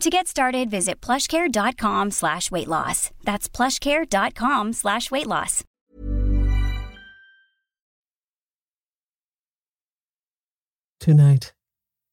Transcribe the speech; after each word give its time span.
To 0.00 0.10
get 0.10 0.26
started, 0.26 0.68
visit 0.70 1.00
plushcare.com 1.00 2.10
slash 2.10 2.50
weight 2.50 2.68
loss. 2.68 3.10
That's 3.22 3.48
plushcare.com 3.48 4.72
slash 4.74 5.10
weight 5.10 5.26
loss. 5.26 5.64
Tonight, 11.00 11.54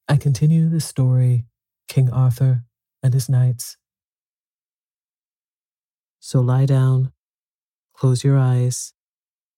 I 0.08 0.16
continue 0.16 0.70
the 0.70 0.80
story 0.80 1.46
King 1.90 2.10
Arthur 2.10 2.64
and 3.04 3.14
his 3.14 3.28
knights. 3.28 3.76
So 6.22 6.40
lie 6.40 6.66
down, 6.66 7.12
close 7.94 8.24
your 8.24 8.38
eyes, 8.38 8.94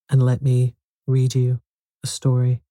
and 0.10 0.24
let 0.24 0.42
me 0.42 0.74
read 1.06 1.36
you 1.36 1.60
a 2.04 2.08
story. 2.08 2.62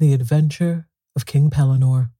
The 0.00 0.12
Adventure 0.12 0.87
of 1.18 1.26
King 1.26 1.50
Pellinore. 1.50 2.12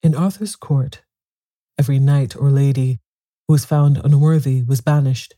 In 0.00 0.14
Arthur's 0.14 0.54
court, 0.54 1.02
every 1.76 1.98
knight 1.98 2.36
or 2.36 2.50
lady 2.50 3.00
who 3.48 3.54
was 3.54 3.64
found 3.64 4.00
unworthy 4.04 4.62
was 4.62 4.80
banished, 4.80 5.34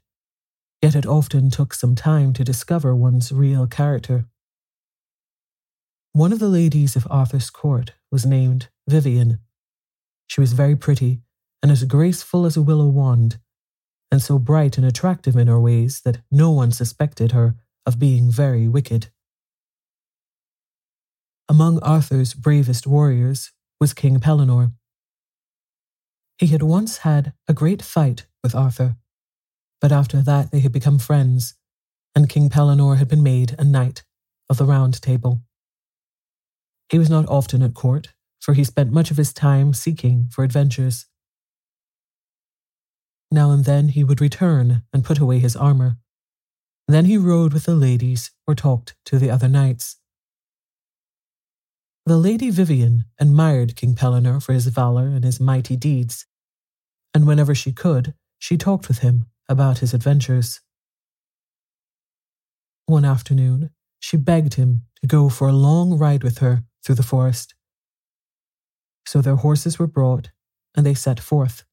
yet 0.83 0.95
it 0.95 1.07
often 1.07 1.49
took 1.49 1.73
some 1.73 1.95
time 1.95 2.35
to 2.35 2.45
discover 2.45 2.95
one's 2.95 3.33
real 3.33 3.67
character. 3.67 4.27
One 6.13 6.31
of 6.35 6.39
the 6.39 6.51
ladies 6.51 6.95
of 6.95 7.09
Arthur's 7.11 7.49
court 7.49 7.93
was 8.11 8.27
named 8.27 8.69
Vivian. 8.87 9.39
She 10.27 10.43
was 10.43 10.53
very 10.53 10.77
pretty 10.77 11.23
and 11.63 11.73
as 11.73 11.85
graceful 11.85 12.45
as 12.45 12.59
a 12.59 12.63
willow 12.63 12.89
wand, 12.89 13.39
and 14.11 14.21
so 14.21 14.39
bright 14.39 14.77
and 14.77 14.87
attractive 14.87 15.37
in 15.37 15.47
her 15.47 15.59
ways 15.59 16.03
that 16.05 16.21
no 16.31 16.51
one 16.51 16.71
suspected 16.71 17.33
her 17.33 17.57
of 17.87 17.99
being 17.99 18.31
very 18.31 18.69
wicked. 18.69 19.09
Among 21.49 21.81
Arthur's 21.81 22.35
bravest 22.35 22.87
warriors 22.87 23.53
was 23.81 23.93
King 23.93 24.21
Pellinore. 24.21 24.73
He 26.39 26.47
had 26.49 26.63
once 26.63 26.99
had 26.99 27.35
a 27.47 27.53
great 27.53 27.83
fight 27.83 28.27
with 28.43 28.55
Arthur, 28.55 28.97
but 29.81 29.93
after 29.93 30.23
that 30.23 30.51
they 30.51 30.61
had 30.61 30.73
become 30.73 30.99
friends, 30.99 31.55
and 32.15 32.29
King 32.29 32.49
Pellinore 32.49 32.97
had 32.97 33.09
been 33.09 33.23
made 33.23 33.55
a 33.59 33.65
knight 33.65 34.03
of 34.49 34.57
the 34.57 34.65
Round 34.65 35.01
Table. 35.01 35.43
He 36.89 36.99
was 36.99 37.11
not 37.11 37.29
often 37.29 37.63
at 37.63 37.75
court, 37.75 38.13
for 38.41 38.55
he 38.55 38.65
spent 38.65 38.93
much 38.93 39.11
of 39.11 39.17
his 39.17 39.33
time 39.33 39.73
seeking 39.73 40.29
for 40.31 40.45
adventures. 40.45 41.07
Now 43.31 43.51
and 43.51 43.65
then 43.65 43.89
he 43.89 44.05
would 44.05 44.21
return 44.21 44.83
and 44.93 45.05
put 45.05 45.19
away 45.19 45.39
his 45.39 45.57
armor. 45.57 45.97
Then 46.89 47.05
he 47.07 47.17
rode 47.17 47.53
with 47.53 47.65
the 47.65 47.75
ladies 47.75 48.31
or 48.47 48.55
talked 48.55 48.95
to 49.07 49.19
the 49.19 49.31
other 49.31 49.49
knights. 49.49 49.97
The 52.05 52.17
Lady 52.17 52.51
Vivian 52.51 53.05
admired 53.21 53.77
King 53.77 53.95
Pellinore 53.95 54.43
for 54.43 54.53
his 54.53 54.67
valour 54.67 55.07
and 55.07 55.25
his 55.25 55.39
mighty 55.39 55.77
deeds, 55.77 56.27
and 57.15 57.27
whenever 57.27 57.55
she 57.55 57.73
could, 57.73 58.15
she 58.39 58.57
talked 58.57 58.89
with 58.89 58.99
him 58.99 59.27
about 59.49 59.79
his 59.79 59.95
adventures. 59.95 60.61
One 62.87 63.05
afternoon, 63.05 63.71
she 64.01 64.17
begged 64.17 64.55
him 64.55 64.83
to 65.01 65.07
go 65.07 65.29
for 65.29 65.49
a 65.49 65.53
long 65.53 65.97
ride 65.97 66.25
with 66.25 66.39
her 66.39 66.65
through 66.85 66.97
the 66.97 67.05
forest. 67.05 67.55
So 69.07 69.21
their 69.23 69.37
horses 69.37 69.79
were 69.79 69.87
brought, 69.87 70.31
and 70.77 70.85
they 70.85 70.95
set 70.95 71.21
forth. 71.21 71.65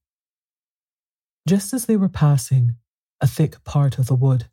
Just 1.47 1.73
as 1.73 1.87
they 1.87 1.97
were 1.97 2.09
passing 2.09 2.75
a 3.19 3.27
thick 3.27 3.63
part 3.63 3.97
of 3.97 4.05
the 4.05 4.15
wood, 4.15 4.47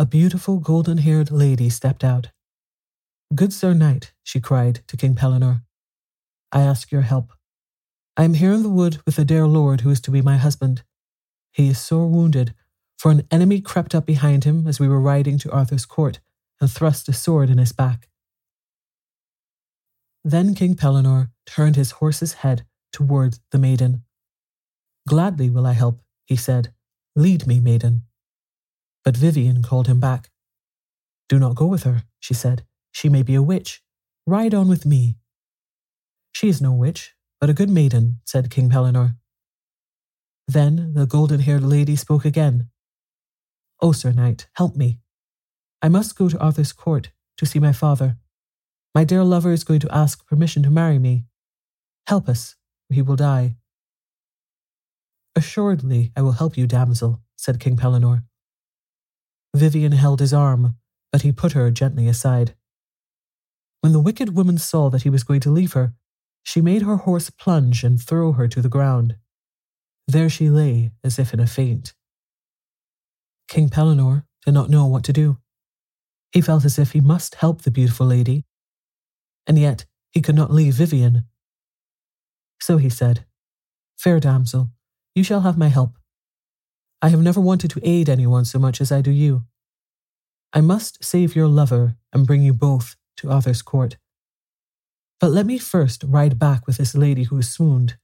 a 0.00 0.06
beautiful 0.06 0.60
golden 0.60 0.96
haired 0.96 1.30
lady 1.30 1.68
stepped 1.68 2.02
out. 2.02 2.30
Good 3.34 3.52
Sir 3.52 3.74
Knight, 3.74 4.14
she 4.22 4.40
cried 4.40 4.80
to 4.86 4.96
King 4.96 5.14
Pellinore, 5.14 5.60
I 6.50 6.62
ask 6.62 6.90
your 6.90 7.02
help. 7.02 7.34
I 8.16 8.24
am 8.24 8.32
here 8.32 8.54
in 8.54 8.62
the 8.62 8.70
wood 8.70 9.02
with 9.04 9.16
the 9.16 9.26
dear 9.26 9.46
lord 9.46 9.82
who 9.82 9.90
is 9.90 10.00
to 10.00 10.10
be 10.10 10.22
my 10.22 10.38
husband. 10.38 10.84
He 11.52 11.68
is 11.68 11.78
sore 11.78 12.06
wounded, 12.06 12.54
for 12.98 13.10
an 13.10 13.26
enemy 13.30 13.60
crept 13.60 13.94
up 13.94 14.06
behind 14.06 14.44
him 14.44 14.66
as 14.66 14.80
we 14.80 14.88
were 14.88 14.98
riding 14.98 15.36
to 15.36 15.52
Arthur's 15.52 15.84
court 15.84 16.20
and 16.62 16.70
thrust 16.70 17.06
a 17.10 17.12
sword 17.12 17.50
in 17.50 17.58
his 17.58 17.72
back. 17.72 18.08
Then 20.24 20.54
King 20.54 20.76
Pellinore 20.76 21.30
turned 21.44 21.76
his 21.76 21.90
horse's 21.90 22.32
head 22.40 22.64
toward 22.90 23.38
the 23.50 23.58
maiden. 23.58 24.04
Gladly 25.06 25.50
will 25.50 25.66
I 25.66 25.74
help, 25.74 26.00
he 26.24 26.36
said. 26.36 26.72
Lead 27.14 27.46
me, 27.46 27.60
maiden. 27.60 28.04
But 29.04 29.16
Vivian 29.16 29.62
called 29.62 29.86
him 29.86 30.00
back. 30.00 30.30
Do 31.28 31.38
not 31.38 31.54
go 31.54 31.66
with 31.66 31.84
her, 31.84 32.04
she 32.18 32.34
said. 32.34 32.64
She 32.92 33.08
may 33.08 33.22
be 33.22 33.34
a 33.34 33.42
witch. 33.42 33.82
Ride 34.26 34.54
on 34.54 34.68
with 34.68 34.84
me. 34.84 35.16
She 36.32 36.48
is 36.48 36.60
no 36.60 36.72
witch, 36.72 37.14
but 37.40 37.50
a 37.50 37.54
good 37.54 37.70
maiden, 37.70 38.20
said 38.24 38.50
King 38.50 38.68
Pellinore. 38.68 39.16
Then 40.46 40.94
the 40.94 41.06
golden 41.06 41.40
haired 41.40 41.62
lady 41.62 41.96
spoke 41.96 42.24
again. 42.24 42.68
O 43.80 43.92
Sir 43.92 44.12
Knight, 44.12 44.48
help 44.54 44.76
me. 44.76 44.98
I 45.80 45.88
must 45.88 46.16
go 46.16 46.28
to 46.28 46.38
Arthur's 46.38 46.72
court 46.72 47.10
to 47.38 47.46
see 47.46 47.58
my 47.58 47.72
father. 47.72 48.18
My 48.94 49.04
dear 49.04 49.24
lover 49.24 49.52
is 49.52 49.64
going 49.64 49.80
to 49.80 49.94
ask 49.94 50.26
permission 50.26 50.62
to 50.64 50.70
marry 50.70 50.98
me. 50.98 51.24
Help 52.06 52.28
us, 52.28 52.56
or 52.90 52.94
he 52.94 53.02
will 53.02 53.16
die. 53.16 53.56
Assuredly, 55.36 56.12
I 56.16 56.22
will 56.22 56.32
help 56.32 56.56
you, 56.56 56.66
damsel, 56.66 57.22
said 57.36 57.60
King 57.60 57.76
Pellinore. 57.76 58.24
Vivian 59.54 59.92
held 59.92 60.20
his 60.20 60.32
arm, 60.32 60.76
but 61.12 61.22
he 61.22 61.32
put 61.32 61.52
her 61.52 61.70
gently 61.70 62.06
aside. 62.06 62.54
When 63.80 63.92
the 63.92 64.00
wicked 64.00 64.36
woman 64.36 64.58
saw 64.58 64.90
that 64.90 65.02
he 65.02 65.10
was 65.10 65.24
going 65.24 65.40
to 65.40 65.50
leave 65.50 65.72
her, 65.72 65.94
she 66.42 66.60
made 66.60 66.82
her 66.82 66.96
horse 66.96 67.30
plunge 67.30 67.84
and 67.84 68.00
throw 68.00 68.32
her 68.32 68.48
to 68.48 68.62
the 68.62 68.68
ground. 68.68 69.16
There 70.06 70.28
she 70.28 70.50
lay, 70.50 70.92
as 71.04 71.18
if 71.18 71.32
in 71.32 71.40
a 71.40 71.46
faint. 71.46 71.94
King 73.48 73.68
Pellinore 73.68 74.24
did 74.44 74.54
not 74.54 74.70
know 74.70 74.86
what 74.86 75.04
to 75.04 75.12
do. 75.12 75.38
He 76.32 76.40
felt 76.40 76.64
as 76.64 76.78
if 76.78 76.92
he 76.92 77.00
must 77.00 77.36
help 77.36 77.62
the 77.62 77.70
beautiful 77.70 78.06
lady, 78.06 78.44
and 79.46 79.58
yet 79.58 79.86
he 80.12 80.22
could 80.22 80.36
not 80.36 80.52
leave 80.52 80.74
Vivian. 80.74 81.24
So 82.60 82.76
he 82.76 82.88
said, 82.88 83.24
Fair 83.98 84.20
damsel, 84.20 84.70
you 85.14 85.24
shall 85.24 85.40
have 85.40 85.58
my 85.58 85.68
help. 85.68 85.99
I 87.02 87.08
have 87.08 87.22
never 87.22 87.40
wanted 87.40 87.70
to 87.70 87.80
aid 87.82 88.08
anyone 88.08 88.44
so 88.44 88.58
much 88.58 88.80
as 88.80 88.92
I 88.92 89.00
do 89.00 89.10
you. 89.10 89.44
I 90.52 90.60
must 90.60 91.02
save 91.02 91.34
your 91.34 91.48
lover 91.48 91.96
and 92.12 92.26
bring 92.26 92.42
you 92.42 92.52
both 92.52 92.96
to 93.18 93.30
Arthur's 93.30 93.62
court. 93.62 93.96
But 95.18 95.30
let 95.30 95.46
me 95.46 95.58
first 95.58 96.04
ride 96.06 96.38
back 96.38 96.66
with 96.66 96.76
this 96.76 96.94
lady 96.94 97.24
who 97.24 97.36
has 97.36 97.50
swooned. 97.50 97.96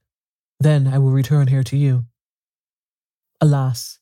Then 0.59 0.87
I 0.87 0.97
will 0.97 1.11
return 1.11 1.47
here 1.47 1.63
to 1.63 1.77
you. 1.77 2.05
Alas, 3.41 3.99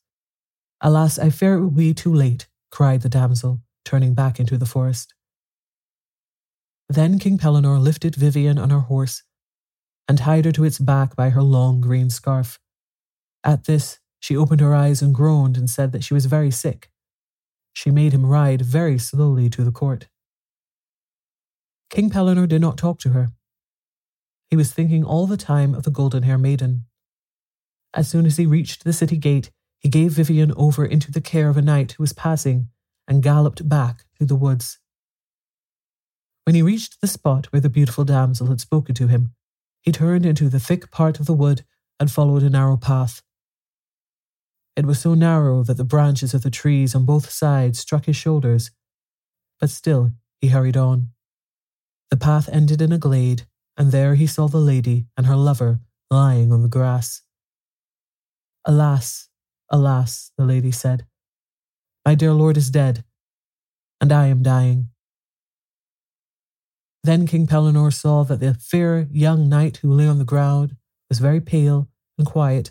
alas, 0.80 1.18
I 1.18 1.30
fear 1.30 1.54
it 1.54 1.60
will 1.60 1.70
be 1.70 1.92
too 1.92 2.12
late, 2.12 2.48
cried 2.70 3.02
the 3.02 3.08
damsel, 3.08 3.60
turning 3.84 4.14
back 4.14 4.40
into 4.40 4.56
the 4.56 4.66
forest. 4.66 5.14
Then 6.88 7.18
King 7.18 7.36
Pellinore 7.36 7.78
lifted 7.78 8.14
Vivian 8.14 8.58
on 8.58 8.70
her 8.70 8.80
horse 8.80 9.22
and 10.08 10.18
tied 10.18 10.44
her 10.44 10.52
to 10.52 10.64
its 10.64 10.78
back 10.78 11.16
by 11.16 11.30
her 11.30 11.42
long 11.42 11.80
green 11.80 12.10
scarf. 12.10 12.58
At 13.42 13.64
this, 13.64 13.98
she 14.26 14.36
opened 14.36 14.60
her 14.60 14.74
eyes 14.74 15.02
and 15.02 15.14
groaned 15.14 15.56
and 15.56 15.70
said 15.70 15.92
that 15.92 16.02
she 16.02 16.12
was 16.12 16.26
very 16.26 16.50
sick. 16.50 16.90
She 17.72 17.92
made 17.92 18.12
him 18.12 18.26
ride 18.26 18.60
very 18.60 18.98
slowly 18.98 19.48
to 19.50 19.62
the 19.62 19.70
court. 19.70 20.08
King 21.90 22.10
Pellinore 22.10 22.48
did 22.48 22.60
not 22.60 22.76
talk 22.76 22.98
to 22.98 23.10
her. 23.10 23.28
He 24.50 24.56
was 24.56 24.72
thinking 24.72 25.04
all 25.04 25.28
the 25.28 25.36
time 25.36 25.76
of 25.76 25.84
the 25.84 25.92
golden 25.92 26.24
haired 26.24 26.40
maiden. 26.40 26.86
As 27.94 28.08
soon 28.08 28.26
as 28.26 28.36
he 28.36 28.46
reached 28.46 28.82
the 28.82 28.92
city 28.92 29.16
gate, 29.16 29.52
he 29.78 29.88
gave 29.88 30.10
Vivian 30.10 30.52
over 30.56 30.84
into 30.84 31.12
the 31.12 31.20
care 31.20 31.48
of 31.48 31.56
a 31.56 31.62
knight 31.62 31.92
who 31.92 32.02
was 32.02 32.12
passing 32.12 32.70
and 33.06 33.22
galloped 33.22 33.68
back 33.68 34.06
through 34.18 34.26
the 34.26 34.34
woods. 34.34 34.80
When 36.42 36.56
he 36.56 36.62
reached 36.62 37.00
the 37.00 37.06
spot 37.06 37.46
where 37.52 37.60
the 37.60 37.70
beautiful 37.70 38.04
damsel 38.04 38.48
had 38.48 38.60
spoken 38.60 38.96
to 38.96 39.06
him, 39.06 39.34
he 39.82 39.92
turned 39.92 40.26
into 40.26 40.48
the 40.48 40.58
thick 40.58 40.90
part 40.90 41.20
of 41.20 41.26
the 41.26 41.32
wood 41.32 41.64
and 42.00 42.10
followed 42.10 42.42
a 42.42 42.50
narrow 42.50 42.76
path. 42.76 43.22
It 44.76 44.84
was 44.84 45.00
so 45.00 45.14
narrow 45.14 45.62
that 45.64 45.78
the 45.78 45.84
branches 45.84 46.34
of 46.34 46.42
the 46.42 46.50
trees 46.50 46.94
on 46.94 47.06
both 47.06 47.30
sides 47.30 47.78
struck 47.78 48.04
his 48.04 48.16
shoulders, 48.16 48.70
but 49.58 49.70
still 49.70 50.10
he 50.40 50.48
hurried 50.48 50.76
on. 50.76 51.12
The 52.10 52.18
path 52.18 52.48
ended 52.50 52.82
in 52.82 52.92
a 52.92 52.98
glade, 52.98 53.46
and 53.76 53.90
there 53.90 54.14
he 54.14 54.26
saw 54.26 54.48
the 54.48 54.58
lady 54.58 55.06
and 55.16 55.26
her 55.26 55.36
lover 55.36 55.80
lying 56.10 56.52
on 56.52 56.62
the 56.62 56.68
grass. 56.68 57.22
Alas, 58.64 59.28
alas, 59.70 60.30
the 60.36 60.44
lady 60.44 60.70
said, 60.70 61.06
my 62.06 62.14
dear 62.14 62.32
lord 62.32 62.56
is 62.56 62.70
dead, 62.70 63.02
and 64.00 64.12
I 64.12 64.26
am 64.28 64.40
dying. 64.40 64.90
Then 67.02 67.26
King 67.26 67.48
Pellinore 67.48 67.92
saw 67.92 68.22
that 68.22 68.38
the 68.38 68.54
fair 68.54 69.08
young 69.10 69.48
knight 69.48 69.78
who 69.78 69.92
lay 69.92 70.06
on 70.06 70.18
the 70.18 70.24
ground 70.24 70.76
was 71.08 71.18
very 71.18 71.40
pale 71.40 71.88
and 72.16 72.24
quiet, 72.24 72.70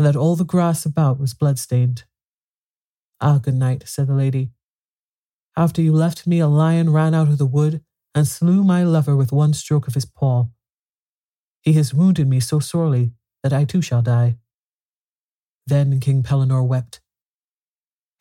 and 0.00 0.06
that 0.06 0.16
all 0.16 0.34
the 0.34 0.46
grass 0.46 0.86
about 0.86 1.20
was 1.20 1.34
blood-stained. 1.34 2.04
Ah, 3.20 3.36
good 3.36 3.52
knight, 3.52 3.82
said 3.86 4.06
the 4.06 4.14
lady. 4.14 4.50
After 5.58 5.82
you 5.82 5.92
left 5.92 6.26
me, 6.26 6.38
a 6.38 6.48
lion 6.48 6.88
ran 6.88 7.12
out 7.12 7.28
of 7.28 7.36
the 7.36 7.44
wood 7.44 7.82
and 8.14 8.26
slew 8.26 8.64
my 8.64 8.82
lover 8.82 9.14
with 9.14 9.30
one 9.30 9.52
stroke 9.52 9.86
of 9.88 9.92
his 9.92 10.06
paw. 10.06 10.46
He 11.60 11.74
has 11.74 11.92
wounded 11.92 12.26
me 12.28 12.40
so 12.40 12.60
sorely 12.60 13.12
that 13.42 13.52
I 13.52 13.64
too 13.64 13.82
shall 13.82 14.00
die. 14.00 14.38
Then 15.66 16.00
King 16.00 16.22
Pellinore 16.22 16.66
wept. 16.66 17.02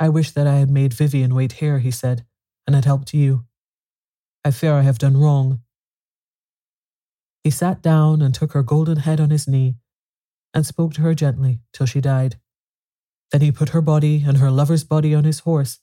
I 0.02 0.10
wish 0.10 0.32
that 0.32 0.48
I 0.48 0.56
had 0.56 0.70
made 0.70 0.94
Vivian 0.94 1.34
wait 1.34 1.54
here, 1.64 1.80
he 1.80 1.92
said, 1.92 2.26
and 2.68 2.76
had 2.76 2.84
helped 2.84 3.14
you. 3.14 3.46
I 4.44 4.52
fear 4.52 4.74
I 4.74 4.82
have 4.82 5.00
done 5.00 5.16
wrong. 5.16 5.62
He 7.42 7.50
sat 7.50 7.82
down 7.82 8.22
and 8.22 8.36
took 8.36 8.52
her 8.52 8.64
golden 8.64 8.98
head 8.98 9.22
on 9.22 9.30
his 9.30 9.48
knee 9.48 9.78
and 10.54 10.66
spoke 10.66 10.94
to 10.94 11.02
her 11.02 11.14
gently 11.14 11.60
till 11.74 11.86
she 11.86 12.02
died. 12.02 12.40
Then 13.32 13.42
he 13.42 13.52
put 13.52 13.70
her 13.70 13.82
body 13.82 14.24
and 14.26 14.38
her 14.38 14.50
lover's 14.50 14.84
body 14.84 15.14
on 15.14 15.24
his 15.24 15.40
horse 15.40 15.80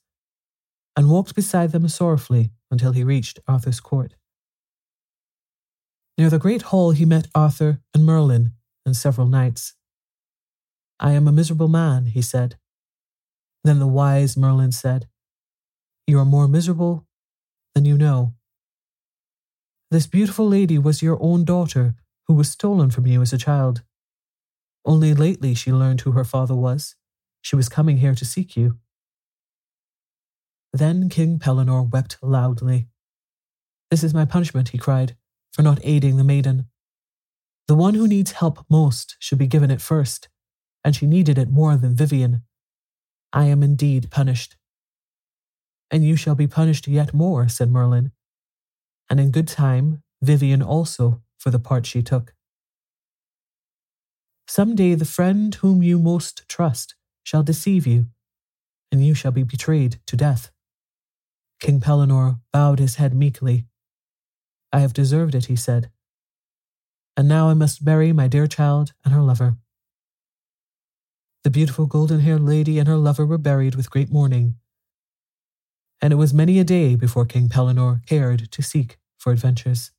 and 0.95 1.09
walked 1.09 1.35
beside 1.35 1.71
them 1.71 1.87
sorrowfully 1.87 2.51
until 2.71 2.91
he 2.91 3.03
reached 3.03 3.39
Arthur's 3.47 3.79
court. 3.79 4.15
Near 6.17 6.29
the 6.29 6.39
great 6.39 6.63
hall 6.63 6.91
he 6.91 7.05
met 7.05 7.27
Arthur 7.35 7.81
and 7.93 8.03
Merlin 8.03 8.53
and 8.85 8.95
several 8.95 9.27
knights. 9.27 9.75
I 10.99 11.11
am 11.11 11.27
a 11.27 11.31
miserable 11.31 11.67
man, 11.67 12.07
he 12.07 12.21
said. 12.21 12.57
Then 13.63 13.79
the 13.79 13.87
wise 13.87 14.35
Merlin 14.35 14.71
said, 14.71 15.07
You 16.07 16.19
are 16.19 16.25
more 16.25 16.47
miserable 16.47 17.05
than 17.75 17.85
you 17.85 17.97
know. 17.97 18.33
This 19.91 20.07
beautiful 20.07 20.47
lady 20.47 20.77
was 20.77 21.03
your 21.03 21.17
own 21.21 21.45
daughter 21.45 21.95
who 22.27 22.33
was 22.33 22.49
stolen 22.49 22.89
from 22.89 23.05
you 23.05 23.21
as 23.21 23.31
a 23.31 23.37
child. 23.37 23.83
Only 24.87 25.13
lately 25.13 25.53
she 25.53 25.73
learned 25.73 26.01
who 26.01 26.13
her 26.13 26.23
father 26.23 26.55
was. 26.55 26.95
She 27.41 27.57
was 27.57 27.67
coming 27.67 27.97
here 27.97 28.15
to 28.15 28.25
seek 28.25 28.55
you. 28.55 28.79
Then 30.71 31.09
King 31.09 31.39
Pellinore 31.39 31.91
wept 31.91 32.17
loudly. 32.21 32.87
This 33.91 34.01
is 34.01 34.13
my 34.13 34.23
punishment, 34.23 34.69
he 34.69 34.77
cried, 34.77 35.17
for 35.51 35.61
not 35.61 35.79
aiding 35.83 36.15
the 36.15 36.23
maiden. 36.23 36.67
The 37.67 37.75
one 37.75 37.95
who 37.95 38.07
needs 38.07 38.31
help 38.31 38.65
most 38.69 39.17
should 39.19 39.37
be 39.37 39.47
given 39.47 39.69
it 39.69 39.81
first, 39.81 40.29
and 40.85 40.95
she 40.95 41.05
needed 41.05 41.37
it 41.37 41.49
more 41.49 41.75
than 41.75 41.95
Vivian. 41.95 42.43
I 43.33 43.45
am 43.45 43.63
indeed 43.63 44.09
punished. 44.09 44.55
And 45.91 46.05
you 46.05 46.15
shall 46.15 46.35
be 46.35 46.47
punished 46.47 46.87
yet 46.87 47.13
more, 47.13 47.49
said 47.49 47.71
Merlin. 47.71 48.11
And 49.09 49.19
in 49.19 49.31
good 49.31 49.49
time, 49.49 50.01
Vivian 50.21 50.61
also, 50.61 51.21
for 51.37 51.49
the 51.49 51.59
part 51.59 51.85
she 51.85 52.01
took. 52.01 52.36
Some 54.47 54.75
day 54.75 54.95
the 54.95 55.05
friend 55.05 55.53
whom 55.55 55.83
you 55.83 55.99
most 55.99 56.47
trust 56.47 56.95
shall 57.23 57.43
deceive 57.43 57.85
you, 57.85 58.07
and 58.91 59.05
you 59.05 59.13
shall 59.13 59.31
be 59.31 59.43
betrayed 59.43 59.99
to 60.07 60.15
death. 60.15 60.51
King 61.59 61.79
Pellinore 61.81 62.39
bowed 62.53 62.79
his 62.79 62.95
head 62.95 63.13
meekly. 63.13 63.65
I 64.71 64.79
have 64.79 64.93
deserved 64.93 65.35
it, 65.35 65.45
he 65.45 65.55
said. 65.55 65.89
And 67.17 67.27
now 67.27 67.49
I 67.49 67.55
must 67.55 67.83
bury 67.83 68.13
my 68.13 68.27
dear 68.27 68.47
child 68.47 68.93
and 69.03 69.13
her 69.13 69.21
lover. 69.21 69.57
The 71.43 71.49
beautiful 71.49 71.85
golden 71.85 72.21
haired 72.21 72.41
lady 72.41 72.79
and 72.79 72.87
her 72.87 72.97
lover 72.97 73.25
were 73.25 73.37
buried 73.37 73.75
with 73.75 73.89
great 73.89 74.11
mourning, 74.11 74.55
and 76.01 76.13
it 76.13 76.17
was 76.17 76.33
many 76.33 76.59
a 76.59 76.63
day 76.63 76.95
before 76.95 77.25
King 77.25 77.49
Pellinore 77.49 78.01
cared 78.05 78.51
to 78.51 78.61
seek 78.61 78.97
for 79.17 79.31
adventures. 79.31 79.91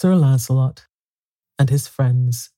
Sir 0.00 0.16
Launcelot 0.16 0.86
and 1.58 1.68
his 1.68 1.86
friends. 1.86 2.52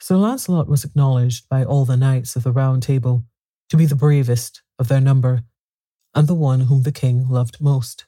Sir 0.00 0.14
Launcelot 0.14 0.68
was 0.68 0.84
acknowledged 0.84 1.48
by 1.48 1.64
all 1.64 1.84
the 1.84 1.96
knights 1.96 2.36
of 2.36 2.44
the 2.44 2.52
Round 2.52 2.80
Table 2.80 3.24
to 3.70 3.76
be 3.76 3.86
the 3.86 3.96
bravest 3.96 4.62
of 4.78 4.86
their 4.86 5.00
number 5.00 5.42
and 6.14 6.28
the 6.28 6.34
one 6.36 6.60
whom 6.60 6.84
the 6.84 6.92
king 6.92 7.28
loved 7.28 7.60
most. 7.60 8.06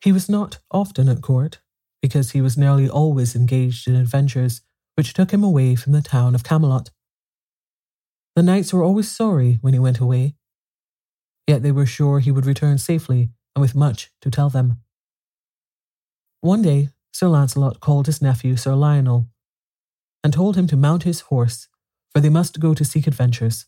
He 0.00 0.10
was 0.10 0.28
not 0.28 0.58
often 0.72 1.08
at 1.08 1.22
court, 1.22 1.60
because 2.00 2.32
he 2.32 2.40
was 2.40 2.58
nearly 2.58 2.88
always 2.88 3.36
engaged 3.36 3.86
in 3.86 3.94
adventures 3.94 4.62
which 4.96 5.14
took 5.14 5.30
him 5.30 5.44
away 5.44 5.76
from 5.76 5.92
the 5.92 6.02
town 6.02 6.34
of 6.34 6.42
Camelot. 6.42 6.90
The 8.34 8.42
knights 8.42 8.72
were 8.72 8.82
always 8.82 9.08
sorry 9.08 9.58
when 9.60 9.74
he 9.74 9.78
went 9.78 10.00
away, 10.00 10.34
yet 11.46 11.62
they 11.62 11.70
were 11.70 11.86
sure 11.86 12.18
he 12.18 12.32
would 12.32 12.46
return 12.46 12.78
safely 12.78 13.30
and 13.54 13.60
with 13.60 13.74
much 13.74 14.10
to 14.20 14.30
tell 14.30 14.48
them. 14.48 14.78
One 16.40 16.62
day, 16.62 16.88
Sir 17.12 17.28
Launcelot 17.28 17.80
called 17.80 18.06
his 18.06 18.22
nephew 18.22 18.56
Sir 18.56 18.74
Lionel 18.74 19.28
and 20.24 20.32
told 20.32 20.56
him 20.56 20.66
to 20.68 20.76
mount 20.76 21.02
his 21.02 21.20
horse, 21.22 21.68
for 22.10 22.20
they 22.20 22.28
must 22.28 22.60
go 22.60 22.74
to 22.74 22.84
seek 22.84 23.06
adventures. 23.06 23.66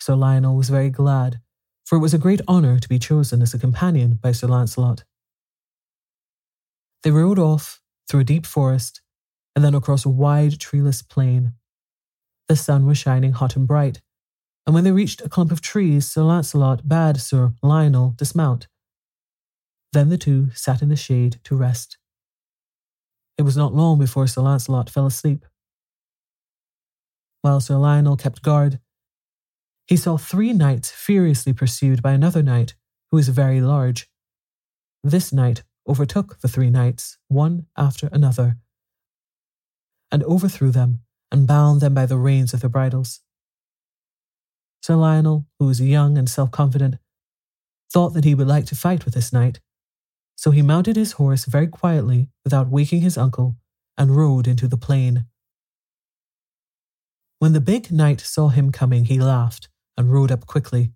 Sir 0.00 0.14
Lionel 0.14 0.56
was 0.56 0.70
very 0.70 0.90
glad, 0.90 1.40
for 1.84 1.96
it 1.96 2.00
was 2.00 2.14
a 2.14 2.18
great 2.18 2.40
honour 2.48 2.78
to 2.78 2.88
be 2.88 2.98
chosen 2.98 3.42
as 3.42 3.54
a 3.54 3.58
companion 3.58 4.18
by 4.22 4.32
Sir 4.32 4.46
Launcelot. 4.46 5.04
They 7.02 7.10
rode 7.10 7.38
off 7.38 7.80
through 8.08 8.20
a 8.20 8.24
deep 8.24 8.46
forest 8.46 9.02
and 9.54 9.64
then 9.64 9.74
across 9.74 10.04
a 10.04 10.10
wide 10.10 10.58
treeless 10.58 11.02
plain. 11.02 11.52
The 12.48 12.56
sun 12.56 12.86
was 12.86 12.98
shining 12.98 13.32
hot 13.32 13.56
and 13.56 13.66
bright, 13.66 14.00
and 14.66 14.74
when 14.74 14.84
they 14.84 14.92
reached 14.92 15.20
a 15.20 15.28
clump 15.28 15.52
of 15.52 15.60
trees, 15.60 16.10
Sir 16.10 16.22
Launcelot 16.22 16.88
bade 16.88 17.20
Sir 17.20 17.52
Lionel 17.62 18.14
dismount. 18.16 18.66
Then 19.92 20.08
the 20.08 20.18
two 20.18 20.50
sat 20.54 20.82
in 20.82 20.88
the 20.88 20.96
shade 20.96 21.38
to 21.44 21.54
rest. 21.54 21.98
It 23.36 23.42
was 23.42 23.56
not 23.56 23.74
long 23.74 23.98
before 23.98 24.26
Sir 24.26 24.42
Launcelot 24.42 24.88
fell 24.88 25.06
asleep. 25.06 25.44
While 27.42 27.60
Sir 27.60 27.76
Lionel 27.76 28.16
kept 28.16 28.42
guard, 28.42 28.80
he 29.86 29.96
saw 29.96 30.16
three 30.16 30.52
knights 30.52 30.90
furiously 30.90 31.52
pursued 31.52 32.02
by 32.02 32.12
another 32.12 32.42
knight 32.42 32.74
who 33.10 33.16
was 33.16 33.28
very 33.28 33.60
large. 33.60 34.08
This 35.02 35.32
knight 35.32 35.62
overtook 35.86 36.40
the 36.40 36.48
three 36.48 36.70
knights, 36.70 37.18
one 37.28 37.66
after 37.76 38.08
another, 38.10 38.56
and 40.10 40.22
overthrew 40.24 40.70
them 40.70 41.00
and 41.30 41.46
bound 41.46 41.82
them 41.82 41.92
by 41.92 42.06
the 42.06 42.16
reins 42.16 42.54
of 42.54 42.60
their 42.60 42.70
bridles. 42.70 43.20
Sir 44.84 44.96
Lionel, 44.96 45.46
who 45.58 45.64
was 45.64 45.80
young 45.80 46.18
and 46.18 46.28
self 46.28 46.50
confident, 46.50 46.96
thought 47.90 48.10
that 48.10 48.26
he 48.26 48.34
would 48.34 48.46
like 48.46 48.66
to 48.66 48.74
fight 48.74 49.06
with 49.06 49.14
this 49.14 49.32
knight, 49.32 49.58
so 50.36 50.50
he 50.50 50.60
mounted 50.60 50.96
his 50.96 51.12
horse 51.12 51.46
very 51.46 51.68
quietly 51.68 52.28
without 52.44 52.68
waking 52.68 53.00
his 53.00 53.16
uncle 53.16 53.56
and 53.96 54.14
rode 54.14 54.46
into 54.46 54.68
the 54.68 54.76
plain. 54.76 55.24
When 57.38 57.54
the 57.54 57.62
big 57.62 57.90
knight 57.90 58.20
saw 58.20 58.48
him 58.48 58.70
coming, 58.72 59.06
he 59.06 59.18
laughed 59.18 59.70
and 59.96 60.12
rode 60.12 60.30
up 60.30 60.44
quickly. 60.44 60.92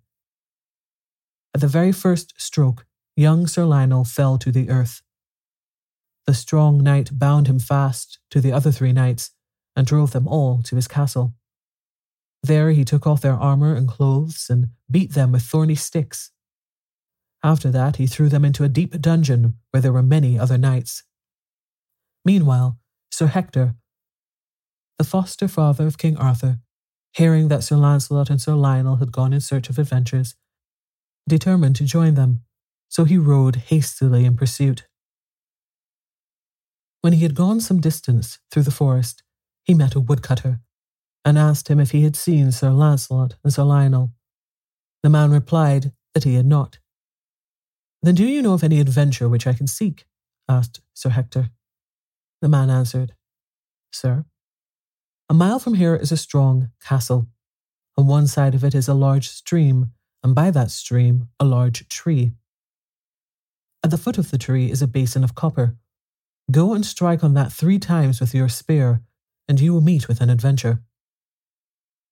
At 1.55 1.61
the 1.61 1.67
very 1.67 1.91
first 1.91 2.39
stroke, 2.39 2.85
young 3.15 3.47
Sir 3.47 3.65
Lionel 3.65 4.03
fell 4.03 4.37
to 4.37 4.51
the 4.51 4.69
earth. 4.69 5.01
The 6.27 6.35
strong 6.35 6.83
knight 6.83 7.17
bound 7.17 7.47
him 7.47 7.57
fast 7.57 8.19
to 8.29 8.39
the 8.39 8.51
other 8.51 8.71
three 8.71 8.93
knights 8.93 9.31
and 9.75 9.87
drove 9.87 10.11
them 10.11 10.27
all 10.27 10.61
to 10.61 10.75
his 10.75 10.87
castle. 10.87 11.33
There 12.43 12.71
he 12.71 12.85
took 12.85 13.05
off 13.05 13.21
their 13.21 13.33
armour 13.33 13.75
and 13.75 13.87
clothes 13.87 14.47
and 14.49 14.69
beat 14.89 15.13
them 15.13 15.31
with 15.31 15.43
thorny 15.43 15.75
sticks. 15.75 16.31
After 17.43 17.71
that, 17.71 17.97
he 17.97 18.07
threw 18.07 18.29
them 18.29 18.45
into 18.45 18.63
a 18.63 18.69
deep 18.69 18.99
dungeon 19.01 19.57
where 19.71 19.81
there 19.81 19.93
were 19.93 20.03
many 20.03 20.37
other 20.37 20.57
knights. 20.57 21.03
Meanwhile, 22.25 22.77
Sir 23.11 23.27
Hector, 23.27 23.75
the 24.97 25.03
foster 25.03 25.47
father 25.47 25.87
of 25.87 25.97
King 25.97 26.17
Arthur, 26.17 26.59
hearing 27.13 27.47
that 27.47 27.63
Sir 27.63 27.75
Launcelot 27.77 28.29
and 28.29 28.41
Sir 28.41 28.53
Lionel 28.53 28.97
had 28.97 29.11
gone 29.11 29.33
in 29.33 29.41
search 29.41 29.69
of 29.69 29.79
adventures, 29.79 30.35
determined 31.27 31.75
to 31.77 31.85
join 31.85 32.15
them, 32.15 32.43
so 32.89 33.05
he 33.05 33.17
rode 33.17 33.55
hastily 33.55 34.25
in 34.25 34.35
pursuit. 34.35 34.87
When 37.01 37.13
he 37.13 37.23
had 37.23 37.35
gone 37.35 37.61
some 37.61 37.79
distance 37.79 38.39
through 38.51 38.63
the 38.63 38.71
forest, 38.71 39.23
he 39.63 39.73
met 39.73 39.95
a 39.95 40.01
woodcutter 40.01 40.59
and 41.25 41.37
asked 41.37 41.67
him 41.67 41.79
if 41.79 41.91
he 41.91 42.03
had 42.03 42.15
seen 42.15 42.51
Sir 42.51 42.69
Launcelot 42.71 43.35
and 43.43 43.53
Sir 43.53 43.63
Lionel. 43.63 44.11
The 45.03 45.09
man 45.09 45.31
replied 45.31 45.91
that 46.13 46.23
he 46.23 46.35
had 46.35 46.45
not. 46.45 46.79
Then 48.01 48.15
do 48.15 48.25
you 48.25 48.41
know 48.41 48.53
of 48.53 48.63
any 48.63 48.79
adventure 48.79 49.27
which 49.27 49.47
I 49.47 49.53
can 49.53 49.67
seek? 49.67 50.05
asked 50.47 50.81
Sir 50.93 51.09
Hector. 51.09 51.49
The 52.41 52.49
man 52.49 52.69
answered, 52.69 53.13
Sir, 53.91 54.25
a 55.29 55.33
mile 55.33 55.59
from 55.59 55.75
here 55.75 55.95
is 55.95 56.11
a 56.11 56.17
strong 56.17 56.71
castle. 56.81 57.27
On 57.97 58.07
one 58.07 58.27
side 58.27 58.55
of 58.55 58.63
it 58.63 58.73
is 58.73 58.87
a 58.87 58.93
large 58.93 59.29
stream, 59.29 59.91
and 60.23 60.33
by 60.33 60.49
that 60.51 60.71
stream 60.71 61.29
a 61.39 61.45
large 61.45 61.87
tree. 61.89 62.33
At 63.83 63.91
the 63.91 63.97
foot 63.97 64.17
of 64.17 64.31
the 64.31 64.37
tree 64.37 64.71
is 64.71 64.81
a 64.81 64.87
basin 64.87 65.23
of 65.23 65.35
copper. 65.35 65.75
Go 66.49 66.73
and 66.73 66.85
strike 66.85 67.23
on 67.23 67.33
that 67.35 67.51
three 67.53 67.77
times 67.77 68.19
with 68.19 68.33
your 68.33 68.49
spear, 68.49 69.01
and 69.47 69.59
you 69.59 69.73
will 69.73 69.81
meet 69.81 70.07
with 70.07 70.21
an 70.21 70.29
adventure. 70.29 70.81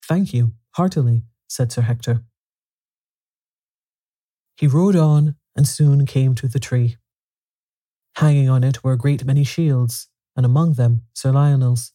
Thank 0.04 0.34
you, 0.34 0.54
heartily, 0.72 1.24
said 1.48 1.72
Sir 1.72 1.82
Hector. 1.82 2.24
He 4.58 4.68
rode 4.68 4.96
on 4.96 5.36
and 5.56 5.68
soon 5.68 6.06
came 6.06 6.36
to 6.36 6.48
the 6.48 6.60
tree. 6.60 6.98
Hanging 8.16 8.50
on 8.50 8.64
it 8.64 8.84
were 8.84 8.94
a 8.94 8.98
great 8.98 9.26
many 9.26 9.44
shields, 9.44 10.08
and 10.36 10.46
among 10.46 10.74
them 10.74 11.04
Sir 11.14 11.32
Lionel's. 11.32 11.94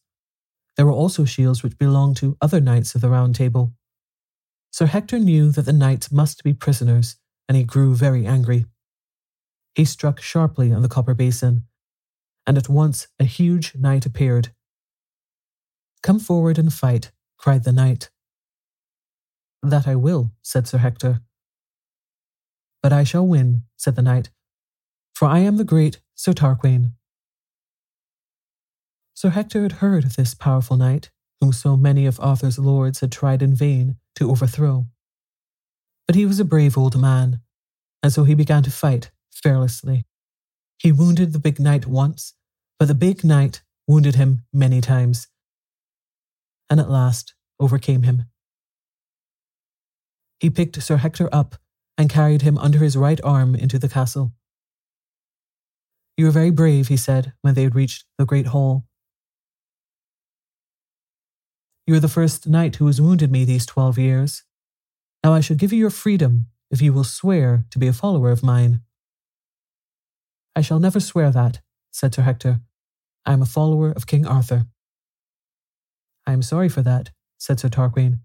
There 0.77 0.85
were 0.85 0.91
also 0.91 1.25
shields 1.25 1.63
which 1.63 1.77
belonged 1.77 2.17
to 2.17 2.37
other 2.41 2.61
knights 2.61 2.95
of 2.95 3.01
the 3.01 3.09
Round 3.09 3.35
Table. 3.35 3.73
Sir 4.71 4.85
Hector 4.85 5.19
knew 5.19 5.51
that 5.51 5.63
the 5.63 5.73
knights 5.73 6.11
must 6.11 6.43
be 6.43 6.53
prisoners, 6.53 7.17
and 7.47 7.57
he 7.57 7.63
grew 7.63 7.95
very 7.95 8.25
angry. 8.25 8.65
He 9.75 9.85
struck 9.85 10.21
sharply 10.21 10.71
on 10.71 10.81
the 10.81 10.89
copper 10.89 11.13
basin, 11.13 11.67
and 12.47 12.57
at 12.57 12.69
once 12.69 13.07
a 13.19 13.25
huge 13.25 13.75
knight 13.75 14.05
appeared. 14.05 14.53
Come 16.01 16.19
forward 16.19 16.57
and 16.57 16.73
fight, 16.73 17.11
cried 17.43 17.65
the 17.65 17.73
knight. 17.73 18.09
That 19.61 19.85
I 19.85 19.95
will, 19.95 20.31
said 20.41 20.65
Sir 20.65 20.77
Hector. 20.77 21.19
But 22.81 22.93
I 22.93 23.03
shall 23.03 23.27
win, 23.27 23.63
said 23.75 23.97
the 23.97 24.01
knight, 24.01 24.29
for 25.13 25.27
I 25.27 25.39
am 25.39 25.57
the 25.57 25.65
great 25.65 25.99
Sir 26.15 26.31
Tarquin. 26.31 26.93
Sir 29.13 29.31
Hector 29.31 29.63
had 29.63 29.83
heard 29.83 30.05
of 30.05 30.15
this 30.15 30.33
powerful 30.33 30.77
knight, 30.77 31.11
whom 31.41 31.51
so 31.51 31.75
many 31.75 32.05
of 32.05 32.17
Arthur's 32.21 32.57
lords 32.57 33.01
had 33.01 33.11
tried 33.11 33.41
in 33.41 33.53
vain 33.53 33.97
to 34.15 34.31
overthrow. 34.31 34.85
But 36.07 36.15
he 36.15 36.25
was 36.25 36.39
a 36.39 36.45
brave 36.45 36.77
old 36.77 36.97
man, 36.97 37.41
and 38.01 38.13
so 38.13 38.23
he 38.23 38.35
began 38.35 38.63
to 38.63 38.71
fight 38.71 39.11
fearlessly. 39.33 40.05
He 40.77 40.93
wounded 40.93 41.33
the 41.33 41.39
big 41.39 41.59
knight 41.59 41.87
once, 41.87 42.35
but 42.79 42.87
the 42.87 42.95
big 42.95 43.25
knight 43.25 43.63
wounded 43.85 44.15
him 44.15 44.45
many 44.53 44.79
times, 44.79 45.27
and 46.69 46.79
at 46.79 46.89
last 46.89 47.33
overcame 47.59 48.03
him. 48.03 48.25
He 50.39 50.49
picked 50.49 50.81
Sir 50.81 50.97
Hector 50.97 51.29
up 51.31 51.55
and 51.97 52.09
carried 52.09 52.41
him 52.41 52.57
under 52.57 52.79
his 52.79 52.97
right 52.97 53.19
arm 53.23 53.55
into 53.55 53.79
the 53.79 53.89
castle. 53.89 54.33
You 56.17 56.27
are 56.27 56.31
very 56.31 56.51
brave, 56.51 56.89
he 56.89 56.97
said 56.97 57.33
when 57.41 57.53
they 57.53 57.63
had 57.63 57.75
reached 57.75 58.05
the 58.17 58.25
great 58.25 58.47
hall. 58.47 58.85
You 61.87 61.95
are 61.95 61.99
the 61.99 62.07
first 62.07 62.47
knight 62.47 62.77
who 62.77 62.87
has 62.87 63.01
wounded 63.01 63.31
me 63.31 63.45
these 63.45 63.65
twelve 63.65 63.97
years. 63.97 64.43
Now 65.23 65.33
I 65.33 65.41
shall 65.41 65.57
give 65.57 65.73
you 65.73 65.79
your 65.79 65.89
freedom 65.89 66.47
if 66.71 66.81
you 66.81 66.93
will 66.93 67.03
swear 67.03 67.65
to 67.69 67.79
be 67.79 67.87
a 67.87 67.93
follower 67.93 68.31
of 68.31 68.43
mine. 68.43 68.81
I 70.55 70.61
shall 70.61 70.79
never 70.79 70.99
swear 70.99 71.31
that, 71.31 71.61
said 71.91 72.13
Sir 72.13 72.21
Hector. 72.21 72.61
I 73.25 73.33
am 73.33 73.41
a 73.41 73.45
follower 73.45 73.91
of 73.91 74.07
King 74.07 74.25
Arthur. 74.25 74.67
I 76.25 76.33
am 76.33 76.41
sorry 76.41 76.69
for 76.69 76.81
that, 76.81 77.11
said 77.37 77.59
Sir 77.59 77.69
Tarquin, 77.69 78.19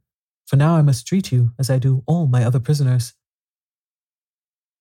for 0.47 0.57
now 0.57 0.77
I 0.77 0.83
must 0.83 1.07
treat 1.07 1.33
you 1.33 1.53
as 1.59 1.69
I 1.69 1.79
do 1.79 2.03
all 2.07 2.27
my 2.27 2.45
other 2.45 2.61
prisoners. 2.61 3.15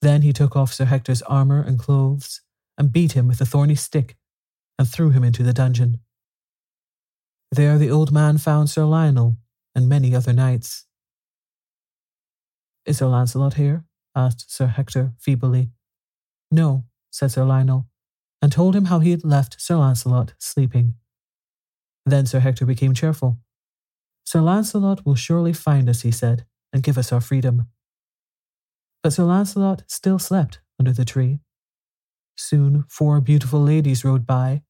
Then 0.01 0.21
he 0.21 0.31
took 0.31 0.55
off 0.55 0.73
Sir 0.73 0.85
Hector's 0.85 1.21
armour 1.23 1.61
and 1.61 1.79
clothes, 1.79 2.41
and 2.77 2.93
beat 2.93 3.13
him 3.13 3.27
with 3.27 3.41
a 3.41 3.45
thorny 3.45 3.75
stick, 3.75 4.15
and 4.77 4.87
threw 4.87 5.09
him 5.09 5.23
into 5.23 5.43
the 5.43 5.53
dungeon. 5.53 5.99
There 7.51 7.77
the 7.77 7.89
old 7.89 8.11
man 8.11 8.37
found 8.37 8.69
Sir 8.69 8.85
Lionel 8.85 9.37
and 9.73 9.89
many 9.89 10.15
other 10.15 10.33
knights. 10.33 10.85
Is 12.85 12.97
Sir 12.97 13.07
Launcelot 13.07 13.55
here? 13.55 13.85
asked 14.15 14.51
Sir 14.51 14.67
Hector 14.67 15.13
feebly. 15.19 15.71
No, 16.51 16.85
said 17.11 17.31
Sir 17.31 17.43
Lionel, 17.43 17.87
and 18.41 18.51
told 18.51 18.75
him 18.75 18.85
how 18.85 18.99
he 18.99 19.11
had 19.11 19.23
left 19.23 19.59
Sir 19.59 19.75
Launcelot 19.75 20.33
sleeping. 20.39 20.95
Then 22.07 22.25
Sir 22.25 22.39
Hector 22.39 22.65
became 22.65 22.93
cheerful. 22.93 23.37
Sir 24.23 24.39
Launcelot 24.39 25.05
will 25.05 25.15
surely 25.15 25.51
find 25.51 25.89
us, 25.89 26.01
he 26.01 26.11
said, 26.11 26.45
and 26.71 26.81
give 26.81 26.97
us 26.97 27.11
our 27.11 27.19
freedom. 27.19 27.67
But 29.03 29.11
Sir 29.11 29.25
Launcelot 29.25 29.83
still 29.87 30.17
slept 30.17 30.61
under 30.79 30.93
the 30.93 31.03
tree. 31.03 31.39
Soon 32.37 32.85
four 32.87 33.19
beautiful 33.19 33.61
ladies 33.61 34.05
rode 34.05 34.25
by, 34.25 34.61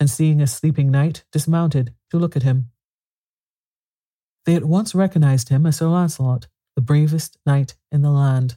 and 0.00 0.08
seeing 0.08 0.40
a 0.40 0.46
sleeping 0.46 0.90
knight, 0.90 1.24
dismounted 1.32 1.92
to 2.10 2.18
look 2.18 2.34
at 2.34 2.44
him. 2.44 2.70
They 4.46 4.54
at 4.54 4.64
once 4.64 4.94
recognized 4.94 5.50
him 5.50 5.66
as 5.66 5.76
Sir 5.76 5.88
Launcelot, 5.88 6.46
the 6.76 6.82
bravest 6.82 7.36
knight 7.44 7.74
in 7.92 8.00
the 8.00 8.10
land. 8.10 8.56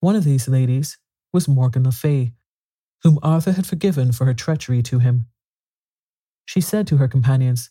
One 0.00 0.16
of 0.16 0.24
these 0.24 0.48
ladies 0.48 0.98
was 1.32 1.46
Morgan 1.46 1.84
le 1.84 1.92
Fay, 1.92 2.32
whom 3.04 3.20
Arthur 3.22 3.52
had 3.52 3.66
forgiven 3.66 4.10
for 4.10 4.24
her 4.24 4.34
treachery 4.34 4.82
to 4.82 4.98
him. 4.98 5.26
She 6.44 6.60
said 6.60 6.86
to 6.88 6.98
her 6.98 7.08
companions, 7.08 7.70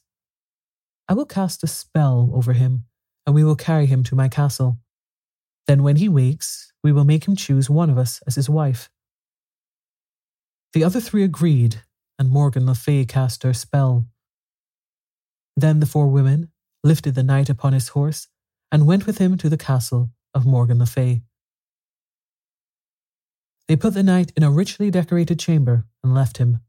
I 1.07 1.13
will 1.13 1.25
cast 1.25 1.63
a 1.63 1.67
spell 1.67 2.31
over 2.33 2.53
him, 2.53 2.85
and 3.25 3.35
we 3.35 3.43
will 3.43 3.55
carry 3.55 3.85
him 3.85 4.03
to 4.03 4.15
my 4.15 4.29
castle. 4.29 4.79
Then, 5.67 5.83
when 5.83 5.97
he 5.97 6.09
wakes, 6.09 6.73
we 6.83 6.91
will 6.91 7.05
make 7.05 7.27
him 7.27 7.35
choose 7.35 7.69
one 7.69 7.89
of 7.89 7.97
us 7.97 8.21
as 8.27 8.35
his 8.35 8.49
wife. 8.49 8.89
The 10.73 10.83
other 10.83 10.99
three 10.99 11.23
agreed, 11.23 11.83
and 12.17 12.29
Morgan 12.29 12.65
Le 12.65 12.75
Fay 12.75 13.05
cast 13.05 13.43
her 13.43 13.53
spell. 13.53 14.07
Then 15.55 15.79
the 15.79 15.85
four 15.85 16.07
women 16.07 16.51
lifted 16.83 17.15
the 17.15 17.23
knight 17.23 17.49
upon 17.49 17.73
his 17.73 17.89
horse 17.89 18.27
and 18.71 18.87
went 18.87 19.05
with 19.05 19.19
him 19.19 19.37
to 19.37 19.49
the 19.49 19.57
castle 19.57 20.09
of 20.33 20.45
Morgan 20.45 20.79
Le 20.79 20.85
Fay. 20.85 21.21
They 23.67 23.75
put 23.75 23.93
the 23.93 24.03
knight 24.03 24.33
in 24.35 24.43
a 24.43 24.51
richly 24.51 24.91
decorated 24.91 25.39
chamber 25.39 25.85
and 26.03 26.13
left 26.13 26.37
him. 26.37 26.59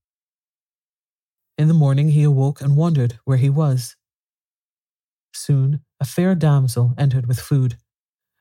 In 1.56 1.68
the 1.68 1.74
morning 1.74 2.08
he 2.10 2.24
awoke 2.24 2.60
and 2.60 2.76
wondered 2.76 3.18
where 3.24 3.36
he 3.36 3.48
was. 3.48 3.96
Soon 5.32 5.80
a 6.00 6.04
fair 6.04 6.34
damsel 6.34 6.94
entered 6.98 7.26
with 7.26 7.38
food, 7.38 7.76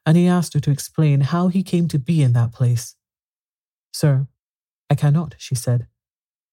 and 0.05 0.17
he 0.17 0.27
asked 0.27 0.53
her 0.53 0.59
to 0.59 0.71
explain 0.71 1.21
how 1.21 1.47
he 1.47 1.63
came 1.63 1.87
to 1.89 1.99
be 1.99 2.23
in 2.23 2.33
that 2.33 2.51
place. 2.51 2.95
Sir, 3.93 4.27
I 4.89 4.95
cannot, 4.95 5.35
she 5.37 5.55
said, 5.55 5.87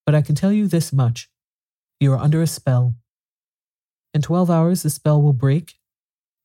but 0.05 0.13
I 0.13 0.21
can 0.21 0.35
tell 0.35 0.51
you 0.51 0.67
this 0.67 0.93
much. 0.93 1.29
You 1.99 2.13
are 2.13 2.19
under 2.19 2.41
a 2.41 2.47
spell. 2.47 2.95
In 4.13 4.21
twelve 4.21 4.49
hours 4.49 4.83
the 4.83 4.89
spell 4.89 5.21
will 5.21 5.33
break, 5.33 5.75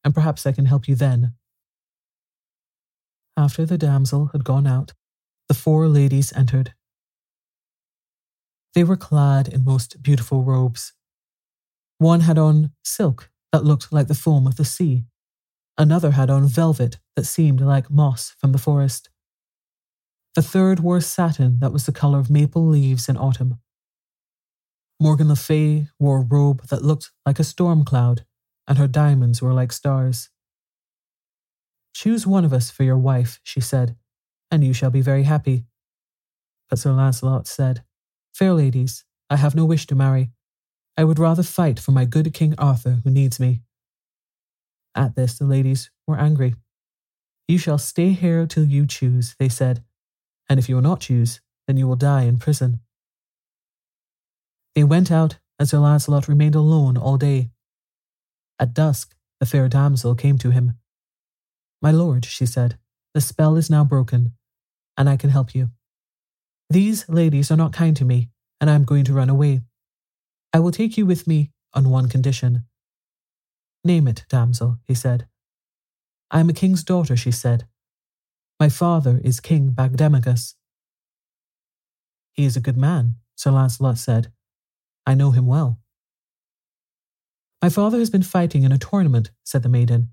and 0.02 0.14
perhaps 0.14 0.46
I 0.46 0.52
can 0.52 0.66
help 0.66 0.88
you 0.88 0.94
then. 0.94 1.34
After 3.36 3.66
the 3.66 3.76
damsel 3.76 4.30
had 4.32 4.44
gone 4.44 4.66
out, 4.66 4.94
the 5.48 5.54
four 5.54 5.88
ladies 5.88 6.32
entered. 6.32 6.72
They 8.76 8.84
were 8.84 8.98
clad 8.98 9.48
in 9.48 9.64
most 9.64 10.02
beautiful 10.02 10.42
robes. 10.42 10.92
One 11.96 12.20
had 12.20 12.36
on 12.36 12.72
silk 12.84 13.30
that 13.50 13.64
looked 13.64 13.90
like 13.90 14.06
the 14.06 14.14
foam 14.14 14.46
of 14.46 14.56
the 14.56 14.66
sea. 14.66 15.06
Another 15.78 16.10
had 16.10 16.28
on 16.28 16.46
velvet 16.46 16.98
that 17.16 17.24
seemed 17.24 17.62
like 17.62 17.90
moss 17.90 18.34
from 18.38 18.52
the 18.52 18.58
forest. 18.58 19.08
The 20.34 20.42
third 20.42 20.80
wore 20.80 21.00
satin 21.00 21.58
that 21.60 21.72
was 21.72 21.86
the 21.86 21.92
color 21.92 22.18
of 22.18 22.28
maple 22.28 22.66
leaves 22.66 23.08
in 23.08 23.16
autumn. 23.16 23.60
Morgan 25.00 25.28
Le 25.28 25.36
Fay 25.36 25.88
wore 25.98 26.18
a 26.18 26.26
robe 26.28 26.66
that 26.66 26.84
looked 26.84 27.12
like 27.24 27.38
a 27.38 27.44
storm 27.44 27.82
cloud, 27.82 28.26
and 28.68 28.76
her 28.76 28.86
diamonds 28.86 29.40
were 29.40 29.54
like 29.54 29.72
stars. 29.72 30.28
Choose 31.94 32.26
one 32.26 32.44
of 32.44 32.52
us 32.52 32.70
for 32.70 32.84
your 32.84 32.98
wife, 32.98 33.40
she 33.42 33.62
said, 33.62 33.96
and 34.50 34.62
you 34.62 34.74
shall 34.74 34.90
be 34.90 35.00
very 35.00 35.22
happy. 35.22 35.64
But 36.68 36.78
Sir 36.78 36.92
Launcelot 36.92 37.46
said, 37.46 37.82
Fair 38.36 38.52
ladies, 38.52 39.02
I 39.30 39.36
have 39.36 39.54
no 39.54 39.64
wish 39.64 39.86
to 39.86 39.94
marry. 39.94 40.30
I 40.94 41.04
would 41.04 41.18
rather 41.18 41.42
fight 41.42 41.80
for 41.80 41.92
my 41.92 42.04
good 42.04 42.34
King 42.34 42.54
Arthur 42.58 43.00
who 43.02 43.08
needs 43.08 43.40
me. 43.40 43.62
At 44.94 45.16
this, 45.16 45.38
the 45.38 45.46
ladies 45.46 45.90
were 46.06 46.18
angry. 46.18 46.54
You 47.48 47.56
shall 47.56 47.78
stay 47.78 48.10
here 48.10 48.46
till 48.46 48.66
you 48.66 48.86
choose, 48.86 49.34
they 49.38 49.48
said, 49.48 49.82
and 50.50 50.58
if 50.58 50.68
you 50.68 50.74
will 50.74 50.82
not 50.82 51.00
choose, 51.00 51.40
then 51.66 51.78
you 51.78 51.88
will 51.88 51.96
die 51.96 52.24
in 52.24 52.36
prison. 52.36 52.80
They 54.74 54.84
went 54.84 55.10
out, 55.10 55.38
and 55.58 55.66
Sir 55.66 55.78
Launcelot 55.78 56.28
remained 56.28 56.54
alone 56.54 56.98
all 56.98 57.16
day. 57.16 57.48
At 58.60 58.74
dusk, 58.74 59.14
the 59.40 59.46
fair 59.46 59.66
damsel 59.70 60.14
came 60.14 60.36
to 60.38 60.50
him. 60.50 60.76
My 61.80 61.90
lord, 61.90 62.26
she 62.26 62.44
said, 62.44 62.76
the 63.14 63.22
spell 63.22 63.56
is 63.56 63.70
now 63.70 63.82
broken, 63.82 64.32
and 64.94 65.08
I 65.08 65.16
can 65.16 65.30
help 65.30 65.54
you. 65.54 65.70
These 66.68 67.08
ladies 67.08 67.50
are 67.50 67.56
not 67.56 67.72
kind 67.72 67.96
to 67.96 68.04
me, 68.04 68.30
and 68.60 68.68
I 68.68 68.74
am 68.74 68.84
going 68.84 69.04
to 69.04 69.12
run 69.12 69.30
away. 69.30 69.60
I 70.52 70.58
will 70.58 70.72
take 70.72 70.96
you 70.96 71.06
with 71.06 71.26
me 71.26 71.52
on 71.74 71.90
one 71.90 72.08
condition. 72.08 72.64
Name 73.84 74.08
it, 74.08 74.24
damsel, 74.28 74.78
he 74.86 74.94
said. 74.94 75.28
I 76.30 76.40
am 76.40 76.48
a 76.48 76.54
king's 76.54 76.82
daughter, 76.82 77.16
she 77.16 77.30
said. 77.30 77.68
My 78.58 78.68
father 78.68 79.20
is 79.22 79.38
King 79.38 79.70
Bagdemagus. 79.70 80.54
He 82.32 82.44
is 82.44 82.56
a 82.56 82.60
good 82.60 82.76
man, 82.76 83.16
Sir 83.36 83.52
Launcelot 83.52 83.98
said. 83.98 84.32
I 85.06 85.14
know 85.14 85.30
him 85.30 85.46
well. 85.46 85.78
My 87.62 87.68
father 87.68 87.98
has 87.98 88.10
been 88.10 88.22
fighting 88.22 88.64
in 88.64 88.72
a 88.72 88.78
tournament, 88.78 89.30
said 89.44 89.62
the 89.62 89.68
maiden, 89.68 90.10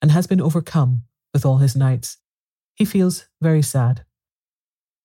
and 0.00 0.12
has 0.12 0.26
been 0.26 0.40
overcome 0.40 1.02
with 1.34 1.44
all 1.44 1.58
his 1.58 1.74
knights. 1.74 2.18
He 2.74 2.84
feels 2.84 3.26
very 3.40 3.62
sad. 3.62 4.04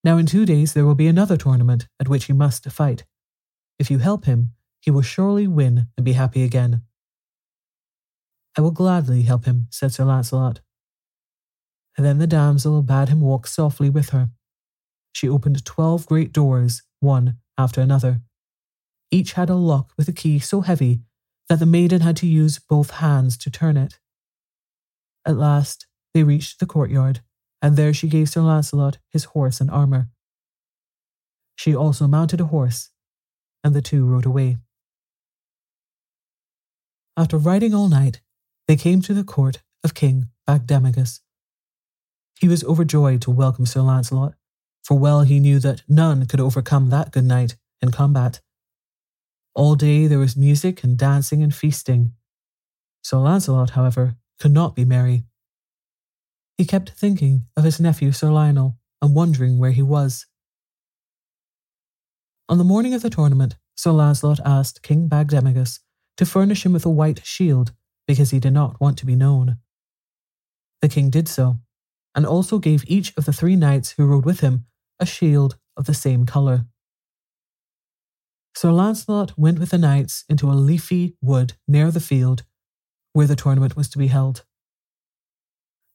Now, 0.03 0.17
in 0.17 0.25
two 0.25 0.45
days, 0.45 0.73
there 0.73 0.85
will 0.85 0.95
be 0.95 1.07
another 1.07 1.37
tournament 1.37 1.87
at 1.99 2.09
which 2.09 2.25
he 2.25 2.33
must 2.33 2.69
fight. 2.71 3.05
If 3.77 3.91
you 3.91 3.99
help 3.99 4.25
him, 4.25 4.53
he 4.79 4.89
will 4.89 5.03
surely 5.03 5.47
win 5.47 5.87
and 5.95 6.03
be 6.03 6.13
happy 6.13 6.43
again. 6.43 6.81
I 8.57 8.61
will 8.61 8.71
gladly 8.71 9.21
help 9.21 9.45
him, 9.45 9.67
said 9.69 9.93
Sir 9.93 10.03
Launcelot. 10.05 10.61
And 11.95 12.05
then 12.05 12.17
the 12.17 12.27
damsel 12.27 12.81
bade 12.81 13.09
him 13.09 13.21
walk 13.21 13.47
softly 13.47 13.89
with 13.89 14.09
her. 14.09 14.29
She 15.13 15.29
opened 15.29 15.63
twelve 15.65 16.05
great 16.07 16.31
doors, 16.31 16.83
one 16.99 17.37
after 17.57 17.81
another. 17.81 18.21
Each 19.11 19.33
had 19.33 19.49
a 19.49 19.55
lock 19.55 19.91
with 19.97 20.07
a 20.07 20.13
key 20.13 20.39
so 20.39 20.61
heavy 20.61 21.01
that 21.47 21.59
the 21.59 21.65
maiden 21.65 22.01
had 22.01 22.15
to 22.17 22.27
use 22.27 22.59
both 22.59 22.91
hands 22.91 23.37
to 23.39 23.51
turn 23.51 23.77
it. 23.77 23.99
At 25.25 25.37
last, 25.37 25.85
they 26.13 26.23
reached 26.23 26.59
the 26.59 26.65
courtyard, 26.65 27.21
and 27.61 27.77
there 27.77 27.93
she 27.93 28.07
gave 28.07 28.29
Sir 28.29 28.41
Launcelot 28.41 28.97
his 29.09 29.25
horse 29.25 29.61
and 29.61 29.69
armour. 29.69 30.09
She 31.55 31.75
also 31.75 32.07
mounted 32.07 32.41
a 32.41 32.45
horse, 32.45 32.89
and 33.63 33.75
the 33.75 33.81
two 33.81 34.05
rode 34.05 34.25
away. 34.25 34.57
After 37.15 37.37
riding 37.37 37.73
all 37.73 37.89
night, 37.89 38.21
they 38.67 38.75
came 38.75 39.01
to 39.01 39.13
the 39.13 39.23
court 39.23 39.61
of 39.83 39.93
King 39.93 40.29
Bagdemagus. 40.47 41.19
He 42.39 42.47
was 42.47 42.63
overjoyed 42.63 43.21
to 43.21 43.31
welcome 43.31 43.65
Sir 43.65 43.81
Launcelot, 43.81 44.33
for 44.83 44.97
well 44.97 45.21
he 45.21 45.39
knew 45.39 45.59
that 45.59 45.83
none 45.87 46.25
could 46.25 46.39
overcome 46.39 46.89
that 46.89 47.11
good 47.11 47.25
knight 47.25 47.57
in 47.81 47.91
combat. 47.91 48.41
All 49.53 49.75
day 49.75 50.07
there 50.07 50.17
was 50.17 50.35
music 50.35 50.83
and 50.83 50.97
dancing 50.97 51.43
and 51.43 51.53
feasting. 51.53 52.13
Sir 53.03 53.17
Launcelot, 53.17 53.71
however, 53.71 54.15
could 54.39 54.51
not 54.51 54.75
be 54.75 54.85
merry. 54.85 55.25
He 56.61 56.67
kept 56.67 56.91
thinking 56.91 57.47
of 57.57 57.63
his 57.63 57.79
nephew 57.79 58.11
Sir 58.11 58.29
Lionel 58.29 58.77
and 59.01 59.15
wondering 59.15 59.57
where 59.57 59.71
he 59.71 59.81
was. 59.81 60.27
On 62.47 62.59
the 62.59 62.63
morning 62.63 62.93
of 62.93 63.01
the 63.01 63.09
tournament, 63.09 63.55
Sir 63.75 63.89
Launcelot 63.89 64.39
asked 64.45 64.83
King 64.83 65.09
Bagdemagus 65.09 65.79
to 66.17 66.25
furnish 66.27 66.63
him 66.63 66.73
with 66.73 66.85
a 66.85 66.89
white 66.91 67.25
shield 67.25 67.73
because 68.07 68.29
he 68.29 68.39
did 68.39 68.53
not 68.53 68.79
want 68.79 68.99
to 68.99 69.07
be 69.07 69.15
known. 69.15 69.57
The 70.83 70.87
king 70.87 71.09
did 71.09 71.27
so, 71.27 71.57
and 72.13 72.27
also 72.27 72.59
gave 72.59 72.83
each 72.85 73.11
of 73.17 73.25
the 73.25 73.33
three 73.33 73.55
knights 73.55 73.95
who 73.97 74.05
rode 74.05 74.25
with 74.25 74.41
him 74.41 74.67
a 74.99 75.05
shield 75.07 75.57
of 75.75 75.87
the 75.87 75.95
same 75.95 76.27
colour. 76.27 76.67
Sir 78.55 78.71
Launcelot 78.71 79.35
went 79.35 79.57
with 79.57 79.71
the 79.71 79.79
knights 79.79 80.25
into 80.29 80.51
a 80.51 80.53
leafy 80.53 81.15
wood 81.23 81.53
near 81.67 81.89
the 81.89 81.99
field 81.99 82.43
where 83.13 83.25
the 83.25 83.35
tournament 83.35 83.75
was 83.75 83.89
to 83.89 83.97
be 83.97 84.09
held. 84.09 84.45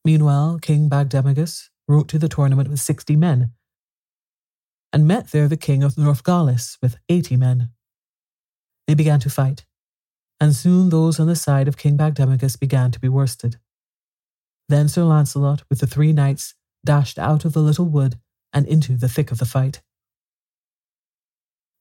Meanwhile, 0.06 0.60
King 0.62 0.88
Bagdemagus 0.88 1.68
rode 1.88 2.08
to 2.10 2.18
the 2.20 2.28
tournament 2.28 2.68
with 2.68 2.78
sixty 2.78 3.16
men, 3.16 3.50
and 4.92 5.04
met 5.04 5.32
there 5.32 5.48
the 5.48 5.56
king 5.56 5.82
of 5.82 5.96
Northgalis 5.96 6.78
with 6.80 6.96
eighty 7.08 7.36
men. 7.36 7.70
They 8.86 8.94
began 8.94 9.18
to 9.18 9.28
fight, 9.28 9.66
and 10.38 10.54
soon 10.54 10.90
those 10.90 11.18
on 11.18 11.26
the 11.26 11.34
side 11.34 11.66
of 11.66 11.76
King 11.76 11.96
Bagdemagus 11.96 12.56
began 12.56 12.92
to 12.92 13.00
be 13.00 13.08
worsted. 13.08 13.56
Then 14.68 14.86
Sir 14.88 15.02
Launcelot, 15.02 15.64
with 15.68 15.80
the 15.80 15.88
three 15.88 16.12
knights, 16.12 16.54
dashed 16.84 17.18
out 17.18 17.44
of 17.44 17.52
the 17.52 17.58
little 17.68 17.86
wood 17.86 18.20
and 18.52 18.64
into 18.68 18.96
the 18.96 19.08
thick 19.08 19.32
of 19.32 19.38
the 19.38 19.44
fight. 19.44 19.82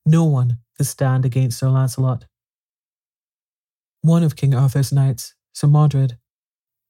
No 0.03 0.23
one 0.23 0.57
could 0.75 0.87
stand 0.87 1.25
against 1.25 1.59
Sir 1.59 1.69
Launcelot. 1.69 2.25
One 4.01 4.23
of 4.23 4.35
King 4.35 4.55
Arthur's 4.55 4.91
knights, 4.91 5.35
Sir 5.53 5.67
Modred, 5.67 6.17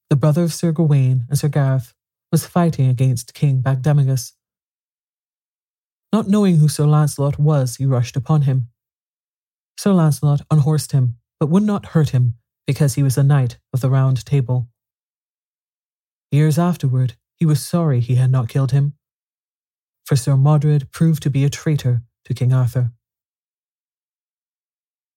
the 0.08 0.16
brother 0.16 0.42
of 0.42 0.52
Sir 0.52 0.72
Gawain 0.72 1.26
and 1.28 1.38
Sir 1.38 1.48
Gareth, 1.48 1.94
was 2.32 2.46
fighting 2.46 2.88
against 2.88 3.34
King 3.34 3.62
Bagdemagus. 3.62 4.32
Not 6.12 6.28
knowing 6.28 6.56
who 6.56 6.68
Sir 6.68 6.86
Launcelot 6.86 7.38
was, 7.38 7.76
he 7.76 7.86
rushed 7.86 8.16
upon 8.16 8.42
him. 8.42 8.68
Sir 9.78 9.92
Launcelot 9.92 10.42
unhorsed 10.50 10.92
him, 10.92 11.16
but 11.38 11.48
would 11.48 11.62
not 11.62 11.86
hurt 11.86 12.10
him 12.10 12.34
because 12.66 12.94
he 12.94 13.02
was 13.02 13.18
a 13.18 13.22
knight 13.22 13.58
of 13.72 13.80
the 13.80 13.90
Round 13.90 14.24
Table. 14.24 14.68
Years 16.30 16.58
afterward, 16.58 17.14
he 17.36 17.46
was 17.46 17.64
sorry 17.64 18.00
he 18.00 18.16
had 18.16 18.30
not 18.30 18.48
killed 18.48 18.72
him, 18.72 18.94
for 20.04 20.16
Sir 20.16 20.36
Modred 20.36 20.90
proved 20.90 21.22
to 21.22 21.30
be 21.30 21.44
a 21.44 21.50
traitor 21.50 22.02
to 22.24 22.34
King 22.34 22.52
Arthur. 22.52 22.92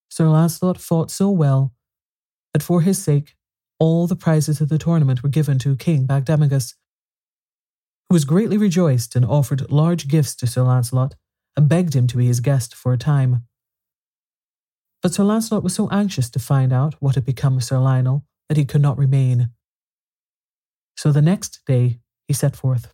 Sir 0.10 0.28
Launcelot 0.28 0.80
fought 0.80 1.12
so 1.12 1.30
well 1.30 1.74
that 2.54 2.64
for 2.64 2.82
his 2.82 3.02
sake 3.02 3.36
all 3.80 4.08
the 4.08 4.16
prizes 4.16 4.62
of 4.62 4.70
the 4.70 4.78
tournament 4.78 5.24
were 5.24 5.30
given 5.30 5.58
to 5.60 5.76
King 5.76 6.06
Bagdemagus, 6.06 6.76
who 8.10 8.14
was 8.14 8.26
greatly 8.26 8.58
rejoiced 8.58 9.16
and 9.16 9.26
offered 9.26 9.72
large 9.72 10.08
gifts 10.08 10.36
to 10.36 10.48
Sir 10.48 10.64
Launcelot 10.64 11.16
and 11.56 11.70
begged 11.70 11.96
him 11.96 12.08
to 12.08 12.18
be 12.18 12.28
his 12.28 12.40
guest 12.40 12.76
for 12.76 12.94
a 12.94 12.98
time. 12.98 13.44
But 15.02 15.14
Sir 15.14 15.24
Launcelot 15.24 15.64
was 15.64 15.74
so 15.74 15.90
anxious 15.90 16.30
to 16.32 16.40
find 16.40 16.74
out 16.74 16.96
what 17.00 17.16
had 17.16 17.26
become 17.26 17.58
of 17.58 17.64
Sir 17.64 17.80
Lionel 17.80 18.26
that 18.50 18.58
he 18.58 18.66
could 18.66 18.82
not 18.82 18.98
remain. 18.98 19.52
So 20.98 21.12
the 21.12 21.22
next 21.22 21.62
day 21.66 22.00
he 22.28 22.34
set 22.34 22.56
forth. 22.56 22.94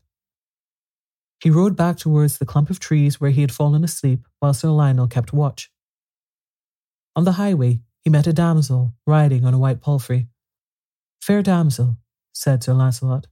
He 1.42 1.50
rode 1.50 1.76
back 1.76 1.98
towards 1.98 2.38
the 2.38 2.46
clump 2.46 2.70
of 2.70 2.80
trees 2.80 3.20
where 3.20 3.32
he 3.32 3.42
had 3.42 3.52
fallen 3.52 3.84
asleep 3.84 4.28
while 4.40 4.54
Sir 4.54 4.70
Lionel 4.70 5.08
kept 5.08 5.34
watch. 5.34 5.72
On 7.16 7.24
the 7.24 7.34
highway, 7.34 7.82
he 8.04 8.10
met 8.10 8.28
a 8.28 8.34
damsel 8.34 8.94
riding 9.08 9.46
on 9.46 9.54
a 9.54 9.60
white 9.60 9.82
palfrey. 9.82 10.28
Fair 11.26 11.42
damsel, 11.42 11.98
said 12.34 12.64
Sir 12.64 12.74
Launcelot, 12.74 13.26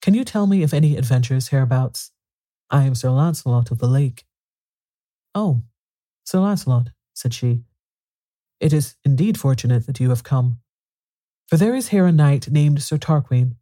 can 0.00 0.14
you 0.14 0.24
tell 0.24 0.46
me 0.46 0.62
of 0.62 0.72
any 0.72 0.96
adventures 0.96 1.48
hereabouts? 1.48 2.12
I 2.70 2.84
am 2.84 2.94
Sir 2.94 3.10
Launcelot 3.10 3.70
of 3.70 3.76
the 3.76 3.86
Lake. 3.86 4.24
Oh, 5.34 5.60
Sir 6.24 6.38
Launcelot, 6.38 6.92
said 7.12 7.34
she, 7.34 7.64
it 8.58 8.72
is 8.72 8.94
indeed 9.04 9.38
fortunate 9.38 9.86
that 9.86 10.00
you 10.00 10.08
have 10.08 10.24
come. 10.24 10.60
For 11.46 11.58
there 11.58 11.74
is 11.74 11.88
here 11.88 12.06
a 12.06 12.12
knight 12.12 12.50
named 12.50 12.82
Sir 12.82 12.96
Tarquin, 12.96 13.56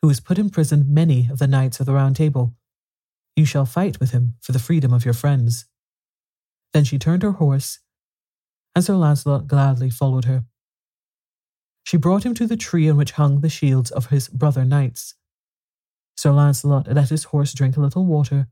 who 0.00 0.08
has 0.08 0.18
put 0.18 0.38
in 0.38 0.48
prison 0.48 0.86
many 0.88 1.28
of 1.30 1.38
the 1.38 1.46
knights 1.46 1.80
of 1.80 1.84
the 1.84 1.92
Round 1.92 2.16
Table. 2.16 2.54
You 3.36 3.44
shall 3.44 3.66
fight 3.66 4.00
with 4.00 4.12
him 4.12 4.36
for 4.40 4.52
the 4.52 4.58
freedom 4.58 4.94
of 4.94 5.04
your 5.04 5.12
friends. 5.12 5.66
Then 6.72 6.84
she 6.84 6.98
turned 6.98 7.24
her 7.24 7.32
horse, 7.32 7.80
and 8.74 8.82
Sir 8.82 8.94
Launcelot 8.94 9.48
gladly 9.48 9.90
followed 9.90 10.24
her. 10.24 10.46
She 11.86 11.96
brought 11.96 12.26
him 12.26 12.34
to 12.34 12.48
the 12.48 12.56
tree 12.56 12.90
on 12.90 12.96
which 12.96 13.12
hung 13.12 13.40
the 13.42 13.48
shields 13.48 13.92
of 13.92 14.06
his 14.06 14.28
brother 14.28 14.64
knights. 14.64 15.14
Sir 16.16 16.32
Launcelot 16.32 16.92
let 16.92 17.10
his 17.10 17.24
horse 17.24 17.54
drink 17.54 17.76
a 17.76 17.80
little 17.80 18.04
water, 18.04 18.48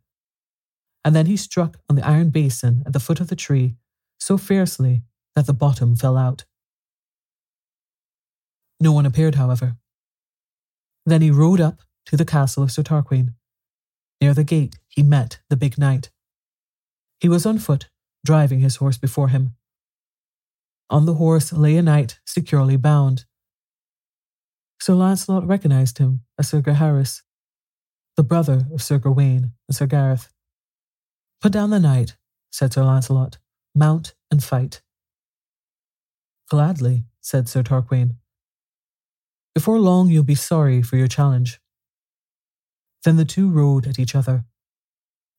and 1.05 1.17
then 1.17 1.27
he 1.27 1.37
struck 1.37 1.79
on 1.91 1.97
the 1.97 2.07
iron 2.07 2.31
basin 2.31 2.85
at 2.87 2.93
the 2.93 3.01
foot 3.01 3.21
of 3.21 3.27
the 3.27 3.37
tree 3.37 3.75
so 4.21 4.39
fiercely 4.39 5.03
that 5.35 5.47
the 5.47 5.53
bottom 5.53 5.97
fell 5.97 6.17
out. 6.17 6.45
No 8.79 8.93
one 8.93 9.05
appeared, 9.05 9.35
however. 9.35 9.79
Then 11.05 11.21
he 11.21 11.33
rode 11.33 11.61
up 11.61 11.81
to 12.07 12.17
the 12.17 12.25
castle 12.25 12.63
of 12.63 12.71
Sir 12.71 12.85
Tarquin. 12.85 13.35
Near 14.21 14.33
the 14.33 14.45
gate, 14.45 14.77
he 14.87 15.03
met 15.03 15.41
the 15.51 15.57
big 15.57 15.77
knight. 15.77 16.11
He 17.19 17.29
was 17.29 17.47
on 17.47 17.59
foot, 17.59 17.89
driving 18.25 18.61
his 18.61 18.77
horse 18.77 18.97
before 18.97 19.29
him. 19.29 19.57
On 20.95 21.07
the 21.07 21.15
horse 21.15 21.53
lay 21.53 21.77
a 21.77 21.83
knight 21.83 22.21
securely 22.25 22.77
bound. 22.77 23.25
Sir 24.81 24.95
Launcelot 24.95 25.45
recognized 25.45 25.99
him 25.99 26.21
as 26.39 26.49
Sir 26.49 26.61
Gaheris, 26.61 27.23
the 28.17 28.23
brother 28.23 28.69
of 28.73 28.81
Sir 28.81 29.01
Gawain 29.01 29.55
and 29.67 29.75
Sir 29.75 29.87
Gareth. 29.87 30.29
Put 31.43 31.51
down 31.51 31.71
the 31.71 31.81
knight, 31.81 32.15
said 32.53 32.73
Sir 32.73 32.85
Launcelot. 32.85 33.39
Mount 33.75 34.15
and 34.31 34.41
fight. 34.41 34.83
Gladly, 36.49 37.07
said 37.21 37.49
Sir 37.49 37.65
Tarquin. 37.65 38.15
Before 39.53 39.81
long 39.81 40.11
you'll 40.11 40.23
be 40.23 40.37
sorry 40.37 40.81
for 40.81 40.97
your 40.97 41.09
challenge. 41.09 41.59
Then 43.03 43.17
the 43.17 43.25
two 43.25 43.51
rode 43.51 43.89
at 43.89 43.99
each 43.99 44.15
other. 44.15 44.45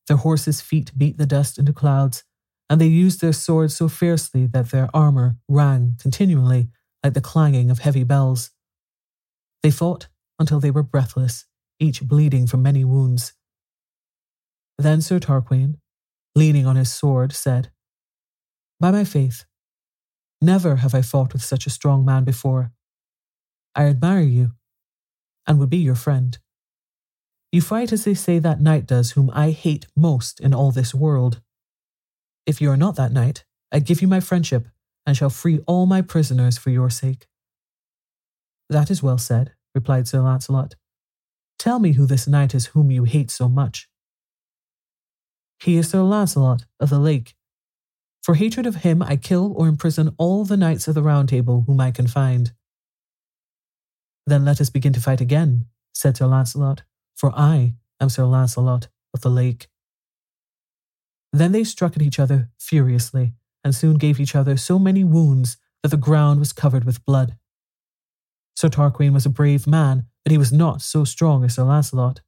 Their 0.06 0.18
horses' 0.18 0.60
feet 0.60 0.92
beat 0.98 1.16
the 1.16 1.24
dust 1.24 1.58
into 1.58 1.72
clouds, 1.72 2.24
and 2.68 2.80
they 2.80 2.86
used 2.86 3.20
their 3.20 3.32
swords 3.32 3.76
so 3.76 3.88
fiercely 3.88 4.46
that 4.46 4.70
their 4.70 4.88
armour 4.94 5.36
rang 5.48 5.96
continually 6.00 6.68
like 7.04 7.14
the 7.14 7.20
clanging 7.20 7.70
of 7.70 7.78
heavy 7.78 8.04
bells. 8.04 8.50
They 9.62 9.70
fought 9.70 10.08
until 10.38 10.60
they 10.60 10.70
were 10.70 10.82
breathless, 10.82 11.46
each 11.78 12.02
bleeding 12.02 12.46
from 12.46 12.62
many 12.62 12.84
wounds. 12.84 13.34
Then 14.78 15.00
Sir 15.00 15.18
Tarquin, 15.18 15.76
leaning 16.34 16.66
on 16.66 16.76
his 16.76 16.92
sword, 16.92 17.32
said, 17.32 17.70
By 18.80 18.90
my 18.90 19.04
faith, 19.04 19.44
never 20.42 20.76
have 20.76 20.94
I 20.94 21.02
fought 21.02 21.32
with 21.32 21.42
such 21.42 21.66
a 21.66 21.70
strong 21.70 22.04
man 22.04 22.24
before. 22.24 22.72
I 23.74 23.84
admire 23.84 24.20
you, 24.20 24.52
and 25.46 25.58
would 25.58 25.70
be 25.70 25.78
your 25.78 25.94
friend. 25.94 26.38
You 27.52 27.62
fight 27.62 27.92
as 27.92 28.04
they 28.04 28.14
say 28.14 28.38
that 28.38 28.60
knight 28.60 28.86
does, 28.86 29.12
whom 29.12 29.30
I 29.32 29.50
hate 29.50 29.86
most 29.96 30.40
in 30.40 30.52
all 30.52 30.72
this 30.72 30.94
world. 30.94 31.40
If 32.46 32.60
you 32.60 32.70
are 32.70 32.76
not 32.76 32.94
that 32.96 33.12
knight, 33.12 33.44
I 33.72 33.80
give 33.80 34.00
you 34.00 34.08
my 34.08 34.20
friendship, 34.20 34.68
and 35.04 35.16
shall 35.16 35.30
free 35.30 35.58
all 35.66 35.86
my 35.86 36.00
prisoners 36.00 36.56
for 36.56 36.70
your 36.70 36.90
sake. 36.90 37.26
That 38.70 38.90
is 38.90 39.02
well 39.02 39.18
said, 39.18 39.52
replied 39.74 40.08
Sir 40.08 40.20
Launcelot. 40.20 40.76
Tell 41.58 41.78
me 41.78 41.92
who 41.92 42.06
this 42.06 42.28
knight 42.28 42.54
is 42.54 42.66
whom 42.66 42.90
you 42.90 43.04
hate 43.04 43.30
so 43.30 43.48
much. 43.48 43.88
He 45.58 45.76
is 45.76 45.90
Sir 45.90 46.02
Launcelot 46.02 46.66
of 46.78 46.90
the 46.90 46.98
Lake. 46.98 47.34
For 48.22 48.34
hatred 48.34 48.66
of 48.66 48.76
him, 48.76 49.02
I 49.02 49.16
kill 49.16 49.52
or 49.56 49.68
imprison 49.68 50.14
all 50.18 50.44
the 50.44 50.56
knights 50.56 50.88
of 50.88 50.94
the 50.94 51.02
Round 51.02 51.28
Table 51.28 51.64
whom 51.66 51.80
I 51.80 51.90
can 51.90 52.06
find. 52.06 52.52
Then 54.26 54.44
let 54.44 54.60
us 54.60 54.70
begin 54.70 54.92
to 54.92 55.00
fight 55.00 55.20
again, 55.20 55.66
said 55.94 56.16
Sir 56.16 56.26
Launcelot, 56.26 56.82
for 57.14 57.32
I 57.36 57.74
am 58.00 58.08
Sir 58.08 58.24
Launcelot 58.24 58.88
of 59.14 59.20
the 59.20 59.30
Lake. 59.30 59.68
Then 61.32 61.52
they 61.52 61.64
struck 61.64 61.96
at 61.96 62.02
each 62.02 62.18
other 62.18 62.50
furiously, 62.58 63.34
and 63.62 63.74
soon 63.74 63.98
gave 63.98 64.20
each 64.20 64.34
other 64.34 64.56
so 64.56 64.78
many 64.78 65.04
wounds 65.04 65.56
that 65.82 65.88
the 65.88 65.96
ground 65.96 66.40
was 66.40 66.52
covered 66.52 66.84
with 66.84 67.04
blood. 67.04 67.36
Sir 68.54 68.68
Tarquin 68.68 69.12
was 69.12 69.26
a 69.26 69.30
brave 69.30 69.66
man, 69.66 70.06
but 70.24 70.32
he 70.32 70.38
was 70.38 70.52
not 70.52 70.80
so 70.80 71.04
strong 71.04 71.44
as 71.44 71.54
Sir 71.54 71.64
Launcelot. 71.64 72.20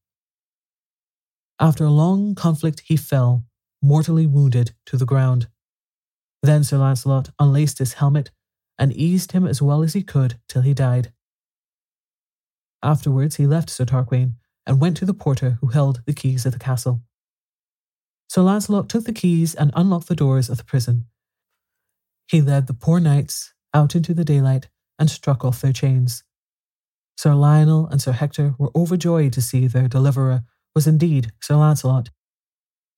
After 1.58 1.84
a 1.84 1.90
long 1.90 2.34
conflict, 2.34 2.82
he 2.86 2.96
fell, 2.96 3.44
mortally 3.82 4.26
wounded, 4.26 4.74
to 4.86 4.96
the 4.96 5.06
ground. 5.06 5.48
Then 6.42 6.62
Sir 6.64 6.78
Launcelot 6.78 7.30
unlaced 7.38 7.78
his 7.78 7.94
helmet 7.94 8.30
and 8.78 8.92
eased 8.92 9.32
him 9.32 9.46
as 9.46 9.60
well 9.60 9.82
as 9.82 9.94
he 9.94 10.02
could 10.02 10.38
till 10.48 10.62
he 10.62 10.74
died. 10.74 11.12
Afterwards, 12.82 13.36
he 13.36 13.46
left 13.46 13.70
Sir 13.70 13.84
Tarquin 13.84 14.34
and 14.66 14.80
went 14.80 14.96
to 14.98 15.04
the 15.04 15.14
porter 15.14 15.58
who 15.60 15.68
held 15.68 16.02
the 16.06 16.12
keys 16.12 16.46
of 16.46 16.52
the 16.52 16.58
castle. 16.58 17.02
Sir 18.28 18.42
Launcelot 18.42 18.88
took 18.88 19.04
the 19.04 19.12
keys 19.12 19.54
and 19.54 19.72
unlocked 19.74 20.08
the 20.08 20.14
doors 20.14 20.48
of 20.48 20.58
the 20.58 20.64
prison. 20.64 21.06
He 22.26 22.40
led 22.40 22.66
the 22.66 22.74
poor 22.74 23.00
knights 23.00 23.54
out 23.72 23.94
into 23.94 24.14
the 24.14 24.24
daylight 24.24 24.68
and 24.98 25.10
struck 25.10 25.44
off 25.44 25.60
their 25.60 25.72
chains. 25.72 26.24
Sir 27.16 27.34
Lionel 27.34 27.86
and 27.86 28.00
Sir 28.00 28.12
Hector 28.12 28.54
were 28.58 28.70
overjoyed 28.76 29.32
to 29.32 29.42
see 29.42 29.66
their 29.66 29.88
deliverer 29.88 30.42
was 30.74 30.86
indeed 30.86 31.32
Sir 31.40 31.56
Launcelot. 31.56 32.10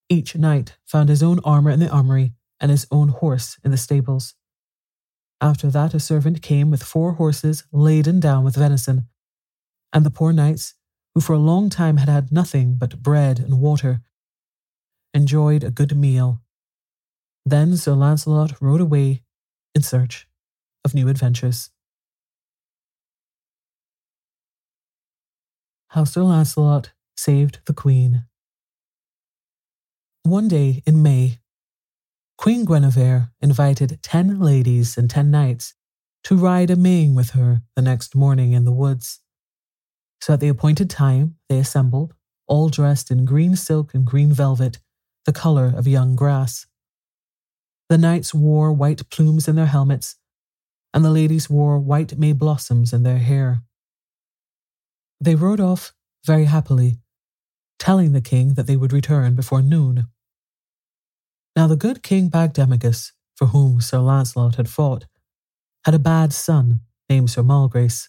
Each 0.09 0.37
knight 0.37 0.77
found 0.85 1.09
his 1.09 1.23
own 1.23 1.39
armour 1.45 1.71
in 1.71 1.81
the 1.81 1.89
armoury 1.89 2.35
and 2.59 2.71
his 2.71 2.87
own 2.91 3.09
horse 3.09 3.59
in 3.65 3.71
the 3.71 3.77
stables. 3.77 4.35
After 5.41 5.71
that, 5.71 5.95
a 5.95 6.01
servant 6.01 6.43
came 6.43 6.71
with 6.71 6.83
four 6.83 7.13
horses 7.13 7.65
laden 7.73 8.21
down 8.21 8.45
with 8.45 8.57
venison 8.57 9.07
and 9.93 10.05
the 10.05 10.11
poor 10.11 10.33
knights, 10.33 10.75
who 11.15 11.21
for 11.21 11.33
a 11.33 11.39
long 11.39 11.71
time 11.71 11.97
had 11.97 12.09
had 12.09 12.33
nothing 12.33 12.77
but 12.77 13.03
bread 13.03 13.39
and 13.39 13.61
water, 13.61 14.01
enjoyed 15.13 15.65
a 15.65 15.71
good 15.71 15.97
meal. 15.97 16.41
Then 17.45 17.77
Sir 17.77 17.93
Launcelot 17.93 18.61
rode 18.61 18.81
away 18.81 19.23
in 19.75 19.83
search 19.83 20.29
of 20.85 20.95
new 20.95 21.09
adventures. 21.09 21.71
How 25.89 26.05
Sir 26.05 26.23
Launcelot 26.23 26.93
Saved 27.17 27.61
the 27.67 27.75
Queen. 27.75 28.25
One 30.23 30.49
day 30.49 30.83
in 30.87 31.03
May, 31.03 31.41
Queen 32.39 32.65
Guinevere 32.65 33.31
invited 33.41 33.99
ten 34.03 34.41
ladies 34.41 34.97
and 34.97 35.11
ten 35.11 35.31
knights 35.31 35.75
to 36.25 36.37
ride 36.37 36.71
a 36.71 36.77
Maying 36.77 37.15
with 37.15 37.31
her 37.31 37.63
the 37.77 37.83
next 37.83 38.15
morning 38.15 38.53
in 38.53 38.65
the 38.65 38.73
woods. 38.73 39.21
So 40.23 40.35
at 40.35 40.41
the 40.41 40.49
appointed 40.49 40.89
time, 40.89 41.37
they 41.49 41.59
assembled, 41.59 42.15
all 42.47 42.69
dressed 42.69 43.11
in 43.11 43.25
green 43.25 43.57
silk 43.57 43.93
and 43.95 44.05
green 44.05 44.33
velvet, 44.33 44.79
the 45.27 45.33
color 45.33 45.73
of 45.77 45.87
young 45.87 46.17
grass. 46.17 46.67
The 47.89 47.99
knights 47.99 48.33
wore 48.33 48.73
white 48.73 49.09
plumes 49.11 49.49
in 49.49 49.57
their 49.57 49.67
helmets, 49.67 50.17
and 50.95 51.05
the 51.05 51.11
ladies 51.11 51.51
wore 51.51 51.79
white 51.79 52.19
May 52.19 52.33
blossoms 52.33 52.93
in 52.93 53.03
their 53.03 53.19
hair. 53.19 53.63
They 55.21 55.35
rode 55.35 55.61
off 55.61 55.93
very 56.25 56.45
happily, 56.45 56.99
telling 57.79 58.13
the 58.13 58.21
king 58.21 58.55
that 58.55 58.67
they 58.67 58.77
would 58.77 58.93
return 58.93 59.35
before 59.35 59.63
noon. 59.63 60.07
Now 61.57 61.67
the 61.67 61.77
good 61.77 62.03
King 62.03 62.31
Bagdemagus, 62.31 63.13
for 63.35 63.47
whom 63.49 63.81
Sir 63.81 63.99
Launcelot 63.99 64.57
had 64.57 64.69
fought, 64.69 65.07
had 65.85 65.95
a 65.95 65.99
bad 65.99 66.33
son 66.33 66.81
named 67.09 67.31
Sir 67.31 67.43
Malgrace. 67.43 68.09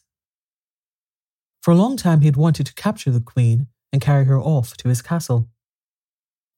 For 1.62 1.72
a 1.72 1.76
long 1.76 1.98
time 1.98 2.22
he 2.22 2.28
had 2.28 2.38
wanted 2.38 2.66
to 2.68 2.74
capture 2.74 3.12
the 3.12 3.22
queen 3.22 3.68
and 3.92 4.02
carry 4.02 4.26
her 4.26 4.40
off 4.40 4.78
to 4.78 4.90
his 4.90 5.02
castle. 5.02 5.50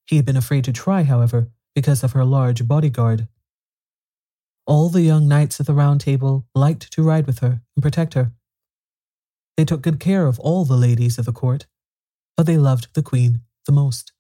He 0.06 0.18
had 0.18 0.26
been 0.26 0.38
afraid 0.38 0.64
to 0.66 0.74
try, 0.74 1.04
however, 1.04 1.50
because 1.76 2.04
of 2.04 2.12
her 2.12 2.26
large 2.26 2.68
bodyguard. 2.68 3.28
All 4.66 4.90
the 4.90 5.02
young 5.02 5.28
knights 5.28 5.60
of 5.60 5.66
the 5.66 5.74
Round 5.74 6.02
Table 6.02 6.46
liked 6.54 6.92
to 6.94 7.04
ride 7.04 7.28
with 7.28 7.40
her 7.40 7.62
and 7.76 7.84
protect 7.84 8.14
her. 8.14 8.32
They 9.58 9.66
took 9.66 9.82
good 9.82 10.00
care 10.00 10.26
of 10.26 10.40
all 10.40 10.66
the 10.66 10.78
ladies 10.78 11.18
of 11.18 11.26
the 11.26 11.34
court, 11.34 11.68
but 12.36 12.46
they 12.46 12.58
loved 12.58 12.88
the 12.94 13.04
queen 13.04 13.42
the 13.66 13.72
most. 13.72 14.12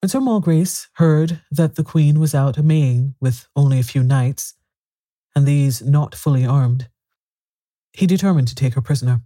When 0.00 0.08
Sir 0.08 0.20
Malgrace 0.20 0.88
heard 0.94 1.42
that 1.50 1.74
the 1.74 1.84
queen 1.84 2.18
was 2.18 2.34
out 2.34 2.58
a 2.58 2.62
Maying 2.62 3.14
with 3.20 3.48
only 3.54 3.78
a 3.78 3.84
few 3.84 4.02
knights, 4.02 4.54
and 5.34 5.46
these 5.46 5.82
not 5.82 6.14
fully 6.14 6.44
armed, 6.44 6.88
he 7.92 8.06
determined 8.06 8.48
to 8.48 8.54
take 8.54 8.74
her 8.74 8.80
prisoner. 8.80 9.22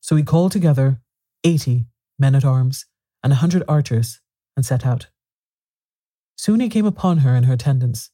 So 0.00 0.16
he 0.16 0.22
called 0.22 0.52
together 0.52 1.00
eighty 1.44 1.86
men 2.18 2.34
at 2.34 2.44
arms 2.44 2.86
and 3.24 3.32
a 3.32 3.36
hundred 3.36 3.64
archers 3.66 4.20
and 4.56 4.64
set 4.64 4.86
out. 4.86 5.08
Soon 6.36 6.60
he 6.60 6.68
came 6.68 6.86
upon 6.86 7.18
her 7.18 7.34
and 7.34 7.46
her 7.46 7.54
attendants. 7.54 8.10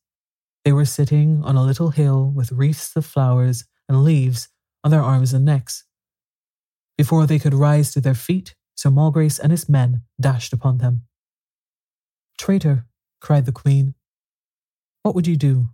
They 0.64 0.72
were 0.72 0.84
sitting 0.84 1.42
on 1.44 1.56
a 1.56 1.64
little 1.64 1.90
hill 1.90 2.30
with 2.34 2.52
wreaths 2.52 2.94
of 2.94 3.04
flowers 3.04 3.64
and 3.88 4.04
leaves 4.04 4.48
on 4.84 4.90
their 4.90 5.02
arms 5.02 5.34
and 5.34 5.44
necks. 5.44 5.84
Before 6.96 7.26
they 7.26 7.38
could 7.38 7.54
rise 7.54 7.92
to 7.92 8.00
their 8.00 8.14
feet, 8.14 8.54
Sir 8.76 8.90
Malgrace 8.90 9.38
and 9.38 9.50
his 9.50 9.68
men 9.68 10.02
dashed 10.20 10.52
upon 10.52 10.78
them. 10.78 11.02
Traitor, 12.38 12.86
cried 13.20 13.46
the 13.46 13.52
queen, 13.52 13.94
what 15.02 15.14
would 15.14 15.26
you 15.26 15.36
do? 15.36 15.70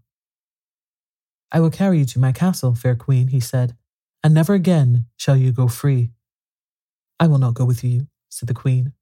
I 1.53 1.61
will 1.61 1.71
carry 1.71 1.99
you 1.99 2.05
to 2.07 2.19
my 2.19 2.33
castle, 2.33 2.75
fair 2.75 2.95
queen, 2.95 3.29
he 3.29 3.41
said, 3.41 3.77
and 4.23 4.35
never 4.35 4.55
again 4.55 5.07
shall 5.17 5.37
you 5.37 5.53
go 5.53 5.69
free. 5.69 6.13
I 7.19 7.27
will 7.27 7.39
not 7.39 7.55
go 7.55 7.65
with 7.65 7.85
you, 7.85 8.09
said 8.29 8.49
the 8.49 8.55
queen. 8.55 8.93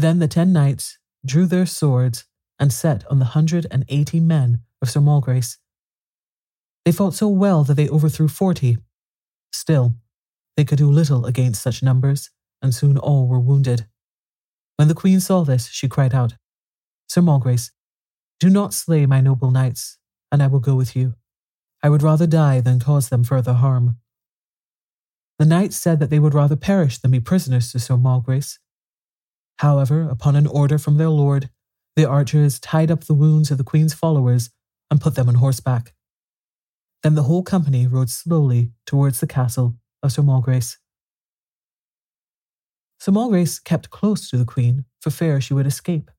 Then 0.00 0.18
the 0.18 0.28
ten 0.28 0.50
knights 0.50 0.98
drew 1.26 1.44
their 1.44 1.66
swords 1.66 2.24
and 2.58 2.72
set 2.72 3.04
on 3.10 3.18
the 3.18 3.26
hundred 3.36 3.66
and 3.70 3.84
eighty 3.90 4.18
men 4.18 4.60
of 4.80 4.88
Sir 4.88 5.00
Malgrace. 5.00 5.58
They 6.86 6.92
fought 6.92 7.12
so 7.12 7.28
well 7.28 7.64
that 7.64 7.74
they 7.74 7.86
overthrew 7.86 8.28
forty. 8.28 8.78
Still, 9.52 9.96
they 10.56 10.64
could 10.64 10.78
do 10.78 10.90
little 10.90 11.26
against 11.26 11.62
such 11.62 11.82
numbers, 11.82 12.30
and 12.62 12.74
soon 12.74 12.96
all 12.96 13.28
were 13.28 13.38
wounded. 13.38 13.88
When 14.76 14.88
the 14.88 14.94
queen 14.94 15.20
saw 15.20 15.44
this, 15.44 15.68
she 15.68 15.86
cried 15.86 16.14
out, 16.14 16.32
Sir 17.06 17.20
Malgrace, 17.20 17.70
do 18.38 18.48
not 18.48 18.72
slay 18.72 19.04
my 19.04 19.20
noble 19.20 19.50
knights, 19.50 19.98
and 20.32 20.42
I 20.42 20.46
will 20.46 20.60
go 20.60 20.76
with 20.76 20.96
you. 20.96 21.12
I 21.82 21.90
would 21.90 22.02
rather 22.02 22.26
die 22.26 22.62
than 22.62 22.80
cause 22.80 23.10
them 23.10 23.22
further 23.22 23.52
harm. 23.52 23.98
The 25.38 25.44
knights 25.44 25.76
said 25.76 26.00
that 26.00 26.08
they 26.08 26.18
would 26.18 26.32
rather 26.32 26.56
perish 26.56 26.96
than 26.96 27.10
be 27.10 27.20
prisoners 27.20 27.70
to 27.72 27.78
Sir 27.78 27.98
Malgrace. 27.98 28.58
However, 29.60 30.08
upon 30.08 30.36
an 30.36 30.46
order 30.46 30.78
from 30.78 30.96
their 30.96 31.10
lord, 31.10 31.50
the 31.94 32.08
archers 32.08 32.58
tied 32.58 32.90
up 32.90 33.04
the 33.04 33.12
wounds 33.12 33.50
of 33.50 33.58
the 33.58 33.64
queen's 33.64 33.92
followers 33.92 34.48
and 34.90 35.02
put 35.02 35.16
them 35.16 35.28
on 35.28 35.34
horseback. 35.34 35.92
Then 37.02 37.14
the 37.14 37.24
whole 37.24 37.42
company 37.42 37.86
rode 37.86 38.08
slowly 38.08 38.72
towards 38.86 39.20
the 39.20 39.26
castle 39.26 39.76
of 40.02 40.12
Sir 40.12 40.22
Malgrace. 40.22 40.78
Sir 43.00 43.12
Malgrace 43.12 43.62
kept 43.62 43.90
close 43.90 44.30
to 44.30 44.38
the 44.38 44.46
queen 44.46 44.86
for 44.98 45.10
fear 45.10 45.42
she 45.42 45.52
would 45.52 45.66
escape. 45.66 46.10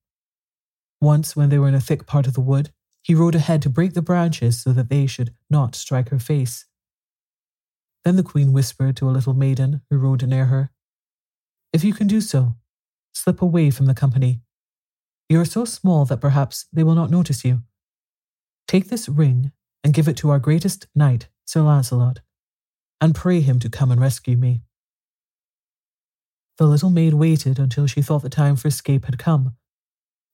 Once, 1.02 1.36
when 1.36 1.50
they 1.50 1.58
were 1.58 1.68
in 1.68 1.74
a 1.74 1.82
thick 1.82 2.06
part 2.06 2.28
of 2.28 2.36
the 2.36 2.42
wood, 2.42 2.72
he 3.02 3.16
rode 3.16 3.34
ahead 3.34 3.64
to 3.64 3.70
break 3.70 3.96
the 3.96 4.04
branches 4.04 4.62
so 4.62 4.72
that 4.72 4.90
they 4.90 5.08
should 5.08 5.34
not 5.50 5.74
strike 5.74 6.10
her 6.10 6.20
face. 6.20 6.68
Then 8.06 8.18
the 8.18 8.30
queen 8.32 8.54
whispered 8.54 8.96
to 8.98 9.10
a 9.10 9.16
little 9.18 9.34
maiden 9.34 9.82
who 9.90 9.98
rode 9.98 10.28
near 10.28 10.46
her, 10.46 10.70
If 11.74 11.84
you 11.84 11.94
can 11.94 12.06
do 12.06 12.22
so, 12.22 12.58
slip 13.14 13.42
away 13.42 13.70
from 13.72 13.86
the 13.86 13.94
company. 13.94 14.42
You 15.30 15.40
are 15.40 15.46
so 15.46 15.66
small 15.66 16.06
that 16.06 16.22
perhaps 16.22 16.66
they 16.74 16.84
will 16.84 16.96
not 16.96 17.10
notice 17.10 17.46
you. 17.46 17.64
Take 18.68 18.90
this 18.90 19.10
ring 19.10 19.52
and 19.84 19.94
give 19.94 20.08
it 20.08 20.18
to 20.18 20.30
our 20.30 20.40
greatest 20.40 20.88
knight, 20.96 21.28
Sir 21.46 21.62
Launcelot, 21.62 22.20
and 23.00 23.16
pray 23.16 23.42
him 23.42 23.60
to 23.60 23.70
come 23.70 23.92
and 23.92 24.00
rescue 24.00 24.38
me. 24.38 24.62
The 26.58 26.68
little 26.68 26.90
maid 26.90 27.14
waited 27.14 27.60
until 27.60 27.88
she 27.88 28.02
thought 28.02 28.22
the 28.22 28.30
time 28.30 28.56
for 28.56 28.68
escape 28.68 29.06
had 29.06 29.18
come, 29.18 29.56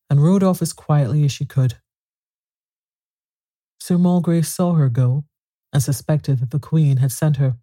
and 0.09 0.23
rode 0.23 0.43
off 0.43 0.61
as 0.61 0.73
quietly 0.73 1.23
as 1.23 1.31
she 1.31 1.45
could. 1.45 1.75
Sir 3.79 3.97
Malgrace 3.97 4.47
saw 4.47 4.73
her 4.73 4.89
go 4.89 5.25
and 5.71 5.81
suspected 5.81 6.39
that 6.39 6.51
the 6.51 6.59
Queen 6.59 6.97
had 6.97 7.11
sent 7.11 7.37
her. 7.37 7.57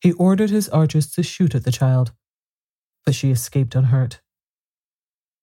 He 0.00 0.12
ordered 0.12 0.50
his 0.50 0.68
archers 0.68 1.10
to 1.12 1.22
shoot 1.22 1.54
at 1.54 1.64
the 1.64 1.70
child, 1.70 2.12
but 3.04 3.14
she 3.14 3.30
escaped 3.30 3.74
unhurt. 3.74 4.20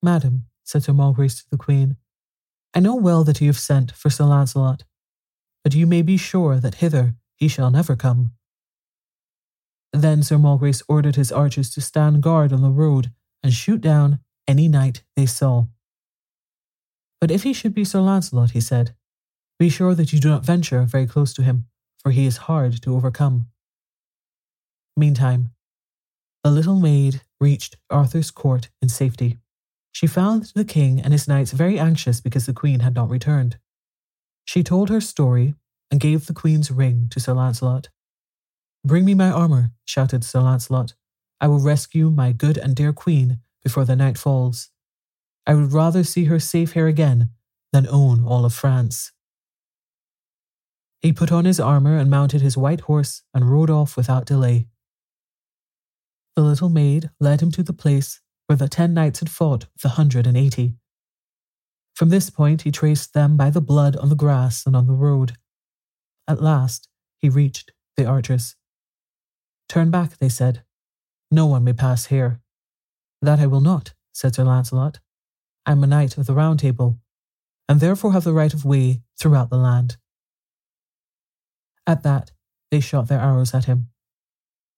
Madam, 0.02 0.46
said 0.64 0.84
Sir 0.84 0.94
Malgrace 0.94 1.44
to 1.44 1.50
the 1.50 1.58
Queen, 1.58 1.98
I 2.74 2.80
know 2.80 2.96
well 2.96 3.24
that 3.24 3.42
you 3.42 3.48
have 3.48 3.60
sent 3.60 3.92
for 3.92 4.10
Sir 4.10 4.26
Launcelot, 4.26 4.84
but 5.64 5.74
you 5.74 5.88
may 5.88 6.02
be 6.02 6.18
sure 6.18 6.60
that 6.60 6.76
hither 6.76 7.16
he 7.36 7.48
shall 7.48 7.72
never 7.72 7.96
come. 7.96 8.32
Then 9.92 10.22
Sir 10.22 10.38
Malgrace 10.38 10.84
ordered 10.88 11.16
his 11.16 11.32
archers 11.32 11.72
to 11.72 11.82
stand 11.82 12.22
guard 12.22 12.54
on 12.54 12.62
the 12.62 12.70
road 12.70 13.12
and 13.42 13.54
shoot 13.54 13.82
down 13.82 14.20
any 14.48 14.68
knight 14.68 15.04
they 15.16 15.26
saw. 15.26 15.66
But 17.20 17.32
if 17.32 17.44
he 17.44 17.54
should 17.54 17.74
be 17.74 17.84
Sir 17.84 18.00
Launcelot, 18.00 18.52
he 18.52 18.62
said, 18.62 18.94
be 19.58 19.70
sure 19.70 19.94
that 19.94 20.14
you 20.14 20.20
do 20.20 20.30
not 20.30 20.46
venture 20.46 20.84
very 20.84 21.06
close 21.06 21.34
to 21.34 21.44
him, 21.44 21.66
for 22.02 22.12
he 22.12 22.26
is 22.26 22.38
hard 22.48 22.82
to 22.84 22.96
overcome. 22.96 23.48
Meantime, 24.96 25.50
the 26.44 26.52
little 26.52 26.80
maid 26.80 27.22
reached 27.40 27.78
Arthur's 27.90 28.32
court 28.32 28.70
in 28.82 28.90
safety. 28.90 29.38
She 29.92 30.08
found 30.08 30.52
the 30.56 30.66
king 30.66 31.00
and 31.00 31.14
his 31.14 31.28
knights 31.28 31.52
very 31.52 31.80
anxious 31.80 32.22
because 32.22 32.46
the 32.46 32.54
queen 32.54 32.82
had 32.82 32.96
not 32.96 33.10
returned. 33.10 33.58
She 34.46 34.64
told 34.64 34.90
her 34.90 35.02
story 35.02 35.56
and 35.92 36.00
gave 36.00 36.26
the 36.26 36.34
queen's 36.34 36.72
ring 36.72 37.08
to 37.12 37.20
Sir 37.20 37.34
Launcelot. 37.34 37.90
Bring 38.86 39.06
me 39.06 39.14
my 39.14 39.30
armour, 39.30 39.72
shouted 39.86 40.24
Sir 40.24 40.42
Launcelot. 40.42 40.94
I 41.42 41.48
will 41.48 41.60
rescue 41.60 42.10
my 42.10 42.32
good 42.32 42.58
and 42.58 42.76
dear 42.76 42.94
queen 42.94 43.40
before 43.64 43.86
the 43.86 43.96
night 43.96 44.18
falls. 44.18 44.70
I 45.46 45.54
would 45.54 45.74
rather 45.74 46.04
see 46.04 46.26
her 46.26 46.40
safe 46.40 46.74
here 46.74 46.88
again 46.88 47.30
than 47.72 47.88
own 47.88 48.24
all 48.24 48.46
of 48.46 48.54
France. 48.54 49.12
He 51.02 51.14
put 51.14 51.32
on 51.32 51.46
his 51.46 51.60
armour 51.60 51.98
and 51.98 52.10
mounted 52.10 52.42
his 52.42 52.58
white 52.58 52.82
horse 52.82 53.24
and 53.34 53.50
rode 53.50 53.70
off 53.70 53.96
without 53.96 54.26
delay. 54.26 54.68
The 56.40 56.46
little 56.46 56.70
maid 56.70 57.10
led 57.20 57.42
him 57.42 57.52
to 57.52 57.64
the 57.64 57.74
place 57.74 58.22
where 58.48 58.56
the 58.56 58.70
ten 58.70 58.94
knights 58.94 59.20
had 59.20 59.30
fought 59.30 59.66
the 59.82 59.90
hundred 59.90 60.26
and 60.26 60.38
eighty. 60.38 60.78
From 61.94 62.08
this 62.08 62.30
point 62.30 62.62
he 62.62 62.72
traced 62.72 63.14
them 63.14 63.36
by 63.36 63.50
the 63.50 63.60
blood 63.60 63.98
on 63.98 64.08
the 64.08 64.16
grass 64.16 64.66
and 64.66 64.74
on 64.74 64.88
the 64.88 64.94
road. 64.94 65.34
At 66.30 66.42
last 66.42 66.88
he 67.18 67.28
reached 67.28 67.74
the 67.98 68.06
archers. 68.06 68.56
Turn 69.68 69.92
back, 69.92 70.18
they 70.20 70.30
said. 70.30 70.64
No 71.30 71.46
one 71.46 71.66
may 71.66 71.74
pass 71.74 72.06
here. 72.06 72.40
That 73.22 73.42
I 73.42 73.46
will 73.46 73.60
not, 73.60 73.94
said 74.14 74.34
Sir 74.34 74.46
Launcelot. 74.46 75.02
I 75.66 75.74
am 75.74 75.84
a 75.84 75.88
knight 75.88 76.18
of 76.18 76.26
the 76.26 76.34
Round 76.34 76.58
Table, 76.58 77.02
and 77.68 77.82
therefore 77.82 78.14
have 78.14 78.24
the 78.24 78.32
right 78.32 78.54
of 78.54 78.64
way 78.64 79.02
throughout 79.20 79.50
the 79.50 79.58
land. 79.58 79.98
At 81.86 82.04
that, 82.04 82.32
they 82.72 82.80
shot 82.80 83.10
their 83.10 83.20
arrows 83.20 83.54
at 83.54 83.66
him. 83.66 83.90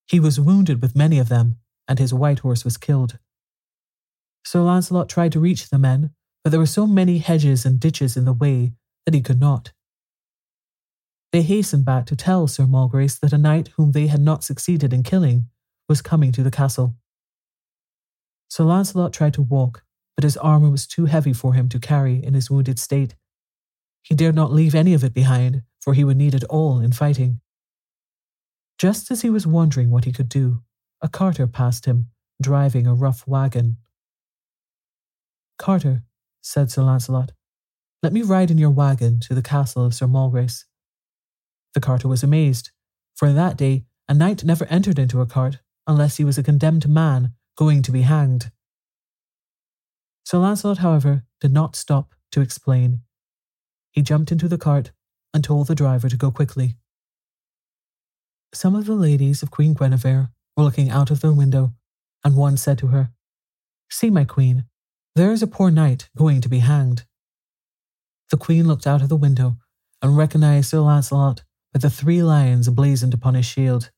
He 0.07 0.19
was 0.19 0.39
wounded 0.39 0.81
with 0.81 0.95
many 0.95 1.19
of 1.19 1.29
them, 1.29 1.57
and 1.87 1.99
his 1.99 2.13
white 2.13 2.39
horse 2.39 2.65
was 2.65 2.77
killed. 2.77 3.17
Sir 4.45 4.61
Launcelot 4.61 5.09
tried 5.09 5.31
to 5.33 5.39
reach 5.39 5.69
the 5.69 5.77
men, 5.77 6.11
but 6.43 6.49
there 6.49 6.59
were 6.59 6.65
so 6.65 6.87
many 6.87 7.19
hedges 7.19 7.65
and 7.65 7.79
ditches 7.79 8.17
in 8.17 8.25
the 8.25 8.33
way 8.33 8.73
that 9.05 9.13
he 9.13 9.21
could 9.21 9.39
not. 9.39 9.71
They 11.31 11.43
hastened 11.43 11.85
back 11.85 12.05
to 12.07 12.15
tell 12.15 12.47
Sir 12.47 12.65
Malgrace 12.65 13.19
that 13.19 13.33
a 13.33 13.37
knight 13.37 13.69
whom 13.77 13.91
they 13.91 14.07
had 14.07 14.21
not 14.21 14.43
succeeded 14.43 14.91
in 14.91 15.03
killing 15.03 15.45
was 15.87 16.01
coming 16.01 16.31
to 16.33 16.43
the 16.43 16.51
castle. 16.51 16.95
Sir 18.49 18.65
Launcelot 18.65 19.13
tried 19.13 19.33
to 19.35 19.41
walk, 19.41 19.83
but 20.15 20.25
his 20.25 20.35
armour 20.37 20.69
was 20.69 20.87
too 20.87 21.05
heavy 21.05 21.31
for 21.31 21.53
him 21.53 21.69
to 21.69 21.79
carry 21.79 22.21
in 22.23 22.33
his 22.33 22.51
wounded 22.51 22.79
state. 22.79 23.15
He 24.03 24.15
dared 24.15 24.35
not 24.35 24.51
leave 24.51 24.75
any 24.75 24.93
of 24.93 25.03
it 25.03 25.13
behind, 25.13 25.63
for 25.79 25.93
he 25.93 26.03
would 26.03 26.17
need 26.17 26.33
it 26.33 26.43
all 26.45 26.79
in 26.79 26.91
fighting. 26.91 27.39
Just 28.81 29.11
as 29.11 29.21
he 29.21 29.29
was 29.29 29.45
wondering 29.45 29.91
what 29.91 30.05
he 30.05 30.11
could 30.11 30.27
do, 30.27 30.63
a 31.01 31.07
carter 31.07 31.45
passed 31.45 31.85
him, 31.85 32.07
driving 32.41 32.87
a 32.87 32.95
rough 32.95 33.27
wagon. 33.27 33.77
Carter, 35.59 36.01
said 36.41 36.71
Sir 36.71 36.81
Launcelot, 36.81 37.31
let 38.01 38.11
me 38.11 38.23
ride 38.23 38.49
in 38.49 38.57
your 38.57 38.71
wagon 38.71 39.19
to 39.19 39.35
the 39.35 39.43
castle 39.43 39.85
of 39.85 39.93
Sir 39.93 40.07
Malgrace. 40.07 40.65
The 41.75 41.79
carter 41.79 42.07
was 42.07 42.23
amazed, 42.23 42.71
for 43.15 43.27
in 43.27 43.35
that 43.35 43.55
day 43.55 43.85
a 44.09 44.15
knight 44.15 44.43
never 44.43 44.65
entered 44.65 44.97
into 44.97 45.21
a 45.21 45.27
cart 45.27 45.59
unless 45.85 46.17
he 46.17 46.23
was 46.23 46.39
a 46.39 46.43
condemned 46.49 46.89
man 46.89 47.35
going 47.55 47.83
to 47.83 47.91
be 47.91 48.01
hanged. 48.01 48.49
Sir 50.25 50.39
Launcelot, 50.39 50.79
however, 50.79 51.25
did 51.39 51.53
not 51.53 51.75
stop 51.75 52.15
to 52.31 52.41
explain. 52.41 53.01
He 53.91 54.01
jumped 54.01 54.31
into 54.31 54.47
the 54.47 54.57
cart 54.57 54.89
and 55.35 55.43
told 55.43 55.67
the 55.67 55.75
driver 55.75 56.09
to 56.09 56.17
go 56.17 56.31
quickly. 56.31 56.77
Some 58.53 58.75
of 58.75 58.85
the 58.85 58.95
ladies 58.95 59.41
of 59.41 59.51
Queen 59.51 59.73
Guinevere 59.73 60.29
were 60.57 60.63
looking 60.63 60.89
out 60.89 61.09
of 61.09 61.21
their 61.21 61.31
window, 61.31 61.73
and 62.23 62.35
one 62.35 62.57
said 62.57 62.77
to 62.79 62.87
her, 62.87 63.11
See, 63.89 64.09
my 64.09 64.25
queen, 64.25 64.65
there 65.15 65.31
is 65.31 65.41
a 65.41 65.47
poor 65.47 65.71
knight 65.71 66.09
going 66.17 66.41
to 66.41 66.49
be 66.49 66.59
hanged. 66.59 67.05
The 68.29 68.37
queen 68.37 68.67
looked 68.67 68.87
out 68.87 69.01
of 69.01 69.09
the 69.09 69.15
window 69.15 69.57
and 70.01 70.17
recognized 70.17 70.69
Sir 70.69 70.79
Launcelot 70.79 71.43
with 71.73 71.81
the 71.81 71.89
three 71.89 72.21
lions 72.21 72.69
blazoned 72.69 73.13
upon 73.13 73.35
his 73.35 73.45
shield. 73.45 73.91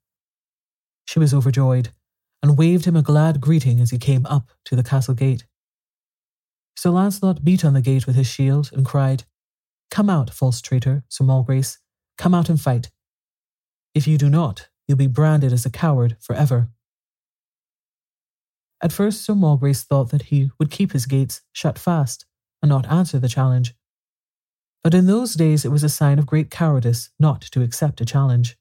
She 1.05 1.19
was 1.19 1.33
overjoyed 1.33 1.89
and 2.41 2.57
waved 2.57 2.85
him 2.85 2.95
a 2.95 3.01
glad 3.01 3.41
greeting 3.41 3.79
as 3.79 3.89
he 3.89 3.97
came 3.97 4.25
up 4.25 4.49
to 4.65 4.75
the 4.75 4.83
castle 4.83 5.13
gate. 5.13 5.45
Sir 6.75 6.89
Launcelot 6.89 7.43
beat 7.43 7.63
on 7.63 7.73
the 7.73 7.81
gate 7.81 8.05
with 8.05 8.15
his 8.15 8.27
shield 8.27 8.69
and 8.73 8.85
cried, 8.85 9.23
Come 9.89 10.09
out, 10.09 10.29
false 10.31 10.61
traitor, 10.61 11.03
Sir 11.09 11.23
Malgrace. 11.23 11.77
Come 12.17 12.33
out 12.33 12.49
and 12.49 12.59
fight. 12.59 12.89
If 13.95 14.07
you 14.07 14.17
do 14.17 14.29
not, 14.29 14.69
you'll 14.87 14.97
be 14.97 15.07
branded 15.07 15.53
as 15.53 15.65
a 15.65 15.69
coward 15.69 16.17
forever. 16.19 16.69
At 18.81 18.91
first, 18.91 19.23
Sir 19.23 19.33
Malgrace 19.33 19.83
thought 19.83 20.09
that 20.11 20.23
he 20.23 20.51
would 20.59 20.71
keep 20.71 20.91
his 20.91 21.05
gates 21.05 21.41
shut 21.53 21.79
fast 21.79 22.25
and 22.61 22.69
not 22.69 22.91
answer 22.91 23.19
the 23.19 23.29
challenge. 23.29 23.75
But 24.83 24.93
in 24.93 25.05
those 25.05 25.35
days, 25.35 25.63
it 25.63 25.71
was 25.71 25.83
a 25.83 25.89
sign 25.89 26.19
of 26.19 26.25
great 26.25 26.51
cowardice 26.51 27.09
not 27.19 27.41
to 27.41 27.61
accept 27.61 28.01
a 28.01 28.05
challenge. 28.05 28.57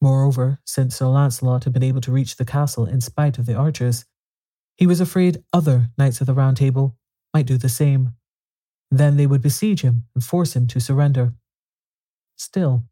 Moreover, 0.00 0.60
since 0.64 0.96
Sir 0.96 1.06
Launcelot 1.06 1.64
had 1.64 1.72
been 1.72 1.82
able 1.82 2.00
to 2.00 2.12
reach 2.12 2.36
the 2.36 2.44
castle 2.44 2.86
in 2.86 3.00
spite 3.00 3.38
of 3.38 3.44
the 3.44 3.54
archers, 3.54 4.06
he 4.76 4.86
was 4.86 5.00
afraid 5.00 5.42
other 5.52 5.88
knights 5.98 6.20
of 6.20 6.26
the 6.26 6.34
Round 6.34 6.56
Table 6.56 6.96
might 7.34 7.46
do 7.46 7.58
the 7.58 7.68
same. 7.68 8.14
Then 8.90 9.16
they 9.16 9.26
would 9.26 9.42
besiege 9.42 9.82
him 9.82 10.04
and 10.14 10.24
force 10.24 10.54
him 10.54 10.66
to 10.68 10.80
surrender. 10.80 11.34
Still, 12.36 12.84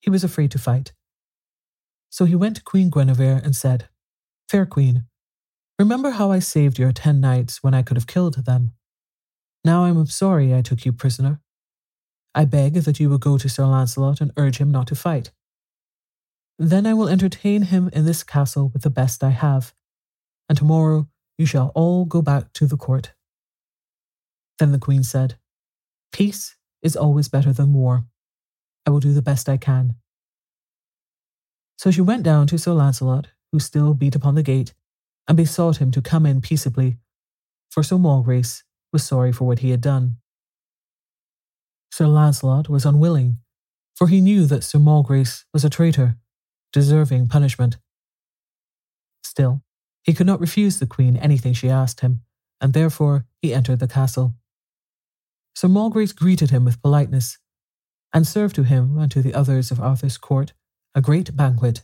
he 0.00 0.10
was 0.10 0.24
afraid 0.24 0.50
to 0.52 0.58
fight. 0.58 0.92
So 2.10 2.24
he 2.24 2.34
went 2.34 2.56
to 2.56 2.62
Queen 2.62 2.90
Guinevere 2.90 3.40
and 3.44 3.54
said, 3.54 3.88
Fair 4.48 4.66
Queen, 4.66 5.04
remember 5.78 6.10
how 6.10 6.30
I 6.30 6.38
saved 6.38 6.78
your 6.78 6.92
ten 6.92 7.20
knights 7.20 7.62
when 7.62 7.74
I 7.74 7.82
could 7.82 7.96
have 7.96 8.06
killed 8.06 8.44
them. 8.44 8.72
Now 9.64 9.84
I 9.84 9.88
am 9.90 10.06
sorry 10.06 10.54
I 10.54 10.62
took 10.62 10.84
you 10.84 10.92
prisoner. 10.92 11.40
I 12.34 12.44
beg 12.44 12.74
that 12.74 13.00
you 13.00 13.10
will 13.10 13.18
go 13.18 13.36
to 13.36 13.48
Sir 13.48 13.64
Launcelot 13.64 14.20
and 14.20 14.32
urge 14.36 14.58
him 14.58 14.70
not 14.70 14.86
to 14.88 14.94
fight. 14.94 15.32
Then 16.58 16.86
I 16.86 16.94
will 16.94 17.08
entertain 17.08 17.62
him 17.62 17.90
in 17.92 18.04
this 18.04 18.22
castle 18.22 18.70
with 18.72 18.82
the 18.82 18.90
best 18.90 19.22
I 19.22 19.30
have, 19.30 19.74
and 20.48 20.56
tomorrow 20.56 21.08
you 21.36 21.46
shall 21.46 21.70
all 21.74 22.04
go 22.04 22.22
back 22.22 22.52
to 22.54 22.66
the 22.66 22.76
court. 22.76 23.12
Then 24.58 24.72
the 24.72 24.78
queen 24.78 25.04
said, 25.04 25.38
Peace 26.12 26.56
is 26.82 26.96
always 26.96 27.28
better 27.28 27.52
than 27.52 27.74
war. 27.74 28.06
I 28.88 28.90
will 28.90 29.00
do 29.00 29.12
the 29.12 29.20
best 29.20 29.50
I 29.50 29.58
can. 29.58 29.96
So 31.76 31.90
she 31.90 32.00
went 32.00 32.22
down 32.22 32.46
to 32.46 32.56
Sir 32.56 32.72
Launcelot, 32.72 33.26
who 33.52 33.60
still 33.60 33.92
beat 33.92 34.14
upon 34.14 34.34
the 34.34 34.42
gate, 34.42 34.72
and 35.26 35.36
besought 35.36 35.76
him 35.76 35.90
to 35.90 36.00
come 36.00 36.24
in 36.24 36.40
peaceably, 36.40 36.96
for 37.70 37.82
Sir 37.82 37.96
Malgrace 37.96 38.62
was 38.90 39.04
sorry 39.04 39.30
for 39.30 39.44
what 39.46 39.58
he 39.58 39.72
had 39.72 39.82
done. 39.82 40.16
Sir 41.92 42.06
Launcelot 42.06 42.70
was 42.70 42.86
unwilling, 42.86 43.40
for 43.94 44.08
he 44.08 44.22
knew 44.22 44.46
that 44.46 44.64
Sir 44.64 44.78
Malgrace 44.78 45.44
was 45.52 45.66
a 45.66 45.68
traitor, 45.68 46.16
deserving 46.72 47.28
punishment. 47.28 47.76
Still, 49.22 49.60
he 50.02 50.14
could 50.14 50.26
not 50.26 50.40
refuse 50.40 50.78
the 50.78 50.86
queen 50.86 51.18
anything 51.18 51.52
she 51.52 51.68
asked 51.68 52.00
him, 52.00 52.22
and 52.58 52.72
therefore 52.72 53.26
he 53.42 53.52
entered 53.52 53.80
the 53.80 53.86
castle. 53.86 54.36
Sir 55.54 55.68
Malgrace 55.68 56.16
greeted 56.16 56.48
him 56.48 56.64
with 56.64 56.80
politeness, 56.80 57.36
and 58.12 58.26
served 58.26 58.54
to 58.56 58.62
him 58.62 58.98
and 58.98 59.10
to 59.12 59.22
the 59.22 59.34
others 59.34 59.70
of 59.70 59.80
Arthur's 59.80 60.18
court 60.18 60.52
a 60.94 61.00
great 61.00 61.36
banquet. 61.36 61.82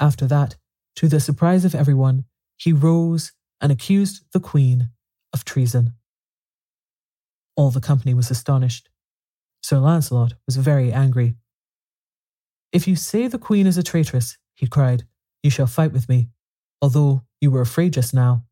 After 0.00 0.26
that, 0.26 0.56
to 0.96 1.08
the 1.08 1.20
surprise 1.20 1.64
of 1.64 1.74
everyone, 1.74 2.24
he 2.56 2.72
rose 2.72 3.32
and 3.60 3.70
accused 3.70 4.24
the 4.32 4.40
queen 4.40 4.90
of 5.32 5.44
treason. 5.44 5.94
All 7.56 7.70
the 7.70 7.80
company 7.80 8.14
was 8.14 8.30
astonished. 8.30 8.88
Sir 9.62 9.78
Launcelot 9.78 10.34
was 10.46 10.56
very 10.56 10.92
angry. 10.92 11.36
If 12.72 12.88
you 12.88 12.96
say 12.96 13.28
the 13.28 13.38
queen 13.38 13.66
is 13.66 13.76
a 13.76 13.82
traitress, 13.82 14.38
he 14.54 14.66
cried, 14.66 15.04
you 15.42 15.50
shall 15.50 15.66
fight 15.66 15.92
with 15.92 16.08
me, 16.08 16.28
although 16.80 17.22
you 17.40 17.50
were 17.50 17.60
afraid 17.60 17.92
just 17.92 18.14
now. 18.14 18.44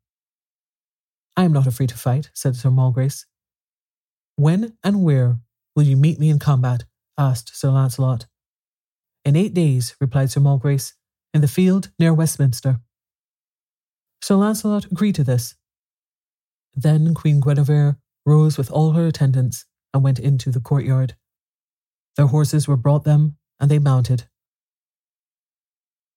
I 1.35 1.43
am 1.43 1.53
not 1.53 1.67
afraid 1.67 1.89
to 1.89 1.97
fight, 1.97 2.29
said 2.33 2.55
Sir 2.55 2.69
Malgrace. 2.69 3.25
When 4.35 4.77
and 4.83 5.03
where 5.03 5.39
will 5.75 5.83
you 5.83 5.97
meet 5.97 6.19
me 6.19 6.29
in 6.29 6.39
combat? 6.39 6.83
asked 7.17 7.55
Sir 7.55 7.69
Launcelot. 7.69 8.25
In 9.25 9.35
eight 9.35 9.53
days, 9.53 9.95
replied 9.99 10.31
Sir 10.31 10.39
Malgrace, 10.39 10.93
in 11.33 11.41
the 11.41 11.47
field 11.47 11.91
near 11.99 12.13
Westminster. 12.13 12.79
Sir 14.21 14.35
Launcelot 14.35 14.85
agreed 14.85 15.15
to 15.15 15.23
this. 15.23 15.55
Then 16.73 17.13
Queen 17.13 17.39
Guinevere 17.39 17.97
rose 18.25 18.57
with 18.57 18.71
all 18.71 18.91
her 18.91 19.07
attendants 19.07 19.65
and 19.93 20.03
went 20.03 20.19
into 20.19 20.51
the 20.51 20.59
courtyard. 20.59 21.15
Their 22.15 22.27
horses 22.27 22.67
were 22.67 22.77
brought 22.77 23.03
them, 23.03 23.37
and 23.59 23.69
they 23.69 23.79
mounted. 23.79 24.27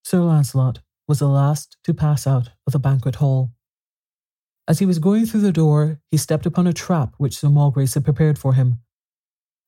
Sir 0.03 0.19
Launcelot 0.19 0.81
was 1.07 1.19
the 1.19 1.27
last 1.27 1.77
to 1.83 1.93
pass 1.93 2.27
out 2.27 2.49
of 2.67 2.73
the 2.73 2.79
banquet 2.79 3.15
hall. 3.15 3.51
As 4.67 4.79
he 4.79 4.85
was 4.85 4.99
going 4.99 5.25
through 5.25 5.41
the 5.41 5.51
door, 5.51 5.99
he 6.11 6.17
stepped 6.17 6.45
upon 6.45 6.67
a 6.67 6.73
trap 6.73 7.13
which 7.17 7.37
Sir 7.37 7.49
Malgrace 7.49 7.95
had 7.95 8.05
prepared 8.05 8.37
for 8.39 8.53
him. 8.53 8.79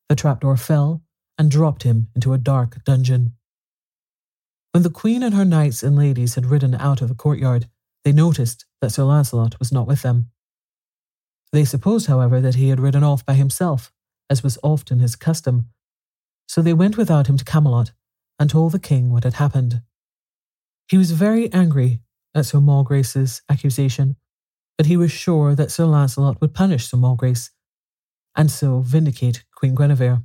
The 0.09 0.15
trapdoor 0.15 0.57
fell 0.57 1.03
and 1.37 1.51
dropped 1.51 1.83
him 1.83 2.09
into 2.15 2.33
a 2.33 2.37
dark 2.37 2.83
dungeon. 2.83 3.33
When 4.71 4.83
the 4.83 4.89
queen 4.89 5.23
and 5.23 5.33
her 5.33 5.45
knights 5.45 5.83
and 5.83 5.95
ladies 5.95 6.35
had 6.35 6.45
ridden 6.45 6.75
out 6.75 7.01
of 7.01 7.09
the 7.09 7.15
courtyard, 7.15 7.67
they 8.03 8.11
noticed 8.11 8.65
that 8.81 8.91
Sir 8.91 9.03
Launcelot 9.03 9.57
was 9.57 9.71
not 9.71 9.87
with 9.87 10.01
them. 10.01 10.29
They 11.51 11.65
supposed, 11.65 12.07
however, 12.07 12.41
that 12.41 12.55
he 12.55 12.69
had 12.69 12.79
ridden 12.79 13.03
off 13.03 13.25
by 13.25 13.33
himself, 13.33 13.91
as 14.29 14.43
was 14.43 14.59
often 14.61 14.99
his 14.99 15.15
custom, 15.15 15.69
so 16.47 16.61
they 16.61 16.73
went 16.73 16.97
without 16.97 17.27
him 17.27 17.37
to 17.37 17.45
Camelot 17.45 17.91
and 18.37 18.49
told 18.49 18.71
the 18.73 18.79
king 18.79 19.11
what 19.11 19.23
had 19.23 19.35
happened. 19.35 19.81
He 20.87 20.97
was 20.97 21.11
very 21.11 21.51
angry 21.51 22.01
at 22.35 22.45
Sir 22.45 22.59
Malgrace's 22.59 23.41
accusation, 23.49 24.17
but 24.77 24.85
he 24.85 24.97
was 24.97 25.11
sure 25.11 25.55
that 25.55 25.71
Sir 25.71 25.85
Launcelot 25.85 26.41
would 26.41 26.53
punish 26.53 26.87
Sir 26.87 26.97
Malgrace, 26.97 27.51
and 28.35 28.51
so 28.51 28.81
vindicate 28.81 29.45
Queen 29.65 29.75
Guinevere. 29.75 30.23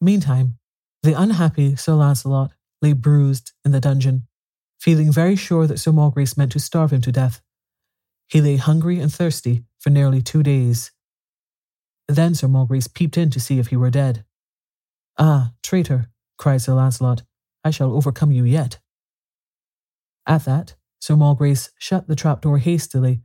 Meantime, 0.00 0.58
the 1.02 1.20
unhappy 1.20 1.74
Sir 1.74 1.94
Launcelot 1.94 2.52
lay 2.80 2.92
bruised 2.92 3.52
in 3.64 3.72
the 3.72 3.80
dungeon, 3.80 4.28
feeling 4.78 5.10
very 5.10 5.34
sure 5.34 5.66
that 5.66 5.78
Sir 5.78 5.90
Malgrace 5.90 6.36
meant 6.36 6.52
to 6.52 6.60
starve 6.60 6.92
him 6.92 7.00
to 7.00 7.10
death. 7.10 7.40
He 8.28 8.40
lay 8.40 8.54
hungry 8.56 9.00
and 9.00 9.12
thirsty 9.12 9.64
for 9.80 9.90
nearly 9.90 10.22
two 10.22 10.44
days. 10.44 10.92
Then 12.06 12.36
Sir 12.36 12.46
Malgrace 12.46 12.86
peeped 12.86 13.18
in 13.18 13.30
to 13.30 13.40
see 13.40 13.58
if 13.58 13.68
he 13.68 13.76
were 13.76 13.90
dead. 13.90 14.24
Ah, 15.18 15.52
traitor, 15.60 16.06
cried 16.38 16.62
Sir 16.62 16.74
Launcelot, 16.74 17.22
I 17.64 17.70
shall 17.70 17.92
overcome 17.92 18.30
you 18.30 18.44
yet. 18.44 18.78
At 20.24 20.44
that, 20.44 20.76
Sir 21.00 21.16
Malgrace 21.16 21.70
shut 21.78 22.06
the 22.06 22.14
trapdoor 22.14 22.58
hastily, 22.58 23.22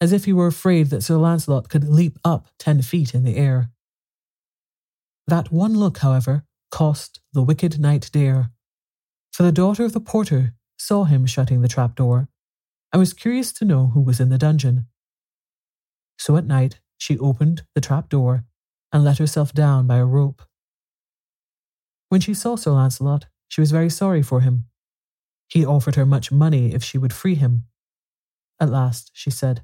as 0.00 0.12
if 0.12 0.24
he 0.24 0.32
were 0.32 0.46
afraid 0.46 0.90
that 0.90 1.02
Sir 1.02 1.16
Launcelot 1.16 1.68
could 1.68 1.88
leap 1.88 2.18
up 2.24 2.48
ten 2.58 2.82
feet 2.82 3.14
in 3.14 3.24
the 3.24 3.36
air. 3.36 3.70
That 5.26 5.52
one 5.52 5.74
look, 5.74 5.98
however, 5.98 6.44
cost 6.70 7.20
the 7.32 7.42
wicked 7.42 7.78
knight 7.80 8.10
dear, 8.12 8.50
for 9.32 9.42
the 9.42 9.52
daughter 9.52 9.84
of 9.84 9.92
the 9.92 10.00
porter 10.00 10.54
saw 10.78 11.04
him 11.04 11.26
shutting 11.26 11.60
the 11.60 11.68
trapdoor 11.68 12.28
and 12.92 13.00
was 13.00 13.12
curious 13.12 13.52
to 13.52 13.64
know 13.64 13.88
who 13.88 14.00
was 14.00 14.20
in 14.20 14.28
the 14.28 14.38
dungeon. 14.38 14.86
So 16.18 16.36
at 16.36 16.46
night 16.46 16.80
she 16.96 17.18
opened 17.18 17.62
the 17.74 17.80
trapdoor 17.80 18.44
and 18.92 19.04
let 19.04 19.18
herself 19.18 19.52
down 19.52 19.86
by 19.86 19.96
a 19.96 20.06
rope. 20.06 20.42
When 22.08 22.20
she 22.20 22.34
saw 22.34 22.56
Sir 22.56 22.70
Launcelot, 22.70 23.26
she 23.48 23.60
was 23.60 23.70
very 23.70 23.90
sorry 23.90 24.22
for 24.22 24.40
him. 24.40 24.64
He 25.48 25.64
offered 25.64 25.94
her 25.96 26.06
much 26.06 26.32
money 26.32 26.74
if 26.74 26.82
she 26.82 26.98
would 26.98 27.12
free 27.12 27.34
him. 27.34 27.64
At 28.60 28.70
last 28.70 29.10
she 29.14 29.30
said, 29.30 29.62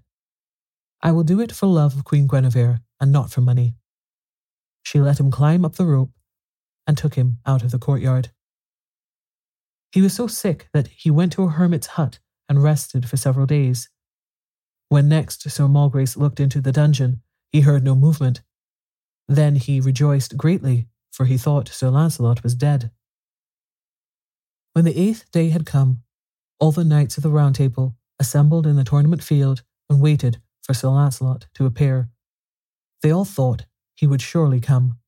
I 1.04 1.12
will 1.12 1.22
do 1.22 1.38
it 1.38 1.52
for 1.52 1.66
love 1.66 1.94
of 1.94 2.04
Queen 2.04 2.26
Guinevere 2.26 2.80
and 2.98 3.12
not 3.12 3.30
for 3.30 3.42
money. 3.42 3.74
She 4.82 4.98
let 4.98 5.20
him 5.20 5.30
climb 5.30 5.62
up 5.62 5.76
the 5.76 5.84
rope 5.84 6.12
and 6.86 6.96
took 6.96 7.14
him 7.14 7.40
out 7.44 7.62
of 7.62 7.70
the 7.70 7.78
courtyard. 7.78 8.30
He 9.92 10.00
was 10.00 10.14
so 10.14 10.26
sick 10.26 10.68
that 10.72 10.88
he 10.88 11.10
went 11.10 11.32
to 11.34 11.42
a 11.42 11.50
hermit's 11.50 11.88
hut 11.88 12.20
and 12.48 12.62
rested 12.62 13.06
for 13.06 13.18
several 13.18 13.44
days. 13.44 13.90
When 14.88 15.10
next 15.10 15.50
Sir 15.50 15.68
Malgrace 15.68 16.16
looked 16.16 16.40
into 16.40 16.62
the 16.62 16.72
dungeon, 16.72 17.20
he 17.52 17.60
heard 17.60 17.84
no 17.84 17.94
movement. 17.94 18.40
Then 19.28 19.56
he 19.56 19.80
rejoiced 19.80 20.38
greatly, 20.38 20.88
for 21.12 21.26
he 21.26 21.36
thought 21.36 21.68
Sir 21.68 21.90
Launcelot 21.90 22.42
was 22.42 22.54
dead. 22.54 22.90
When 24.72 24.86
the 24.86 24.98
eighth 24.98 25.30
day 25.30 25.50
had 25.50 25.66
come, 25.66 26.02
all 26.58 26.72
the 26.72 26.82
knights 26.82 27.18
of 27.18 27.22
the 27.22 27.30
Round 27.30 27.54
Table 27.54 27.94
assembled 28.18 28.66
in 28.66 28.76
the 28.76 28.84
tournament 28.84 29.22
field 29.22 29.62
and 29.90 30.00
waited 30.00 30.40
for 30.64 30.74
Sir 30.74 30.88
Launcelot 30.88 31.46
to 31.54 31.66
appear. 31.66 32.08
They 33.02 33.10
all 33.10 33.24
thought 33.26 33.66
he 33.94 34.06
would 34.06 34.22
surely 34.22 34.60
come. 34.60 34.98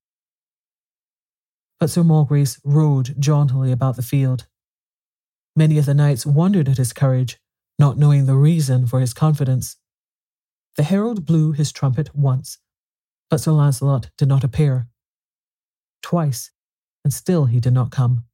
But 1.81 1.91
Sir 1.91 2.03
Malgrace 2.03 2.61
rode 2.63 3.17
jauntily 3.19 3.73
about 3.73 3.97
the 3.97 4.03
field. 4.03 4.47
Many 5.57 5.79
of 5.79 5.87
the 5.87 5.95
knights 5.95 6.27
wondered 6.27 6.69
at 6.69 6.77
his 6.77 6.93
courage, 6.93 7.39
not 7.79 7.99
knowing 7.99 8.27
the 8.27 8.37
reason 8.37 8.87
for 8.87 9.01
his 9.01 9.15
confidence. 9.15 9.77
The 10.77 10.83
herald 10.83 11.25
blew 11.25 11.53
his 11.53 11.73
trumpet 11.73 12.15
once, 12.15 12.59
but 13.31 13.41
Sir 13.41 13.53
Launcelot 13.53 14.11
did 14.19 14.29
not 14.29 14.45
appear. 14.45 14.89
Twice, 16.03 16.51
and 17.03 17.13
still 17.13 17.47
he 17.47 17.61
did 17.61 17.73
not 17.73 17.91
come. 17.91 18.25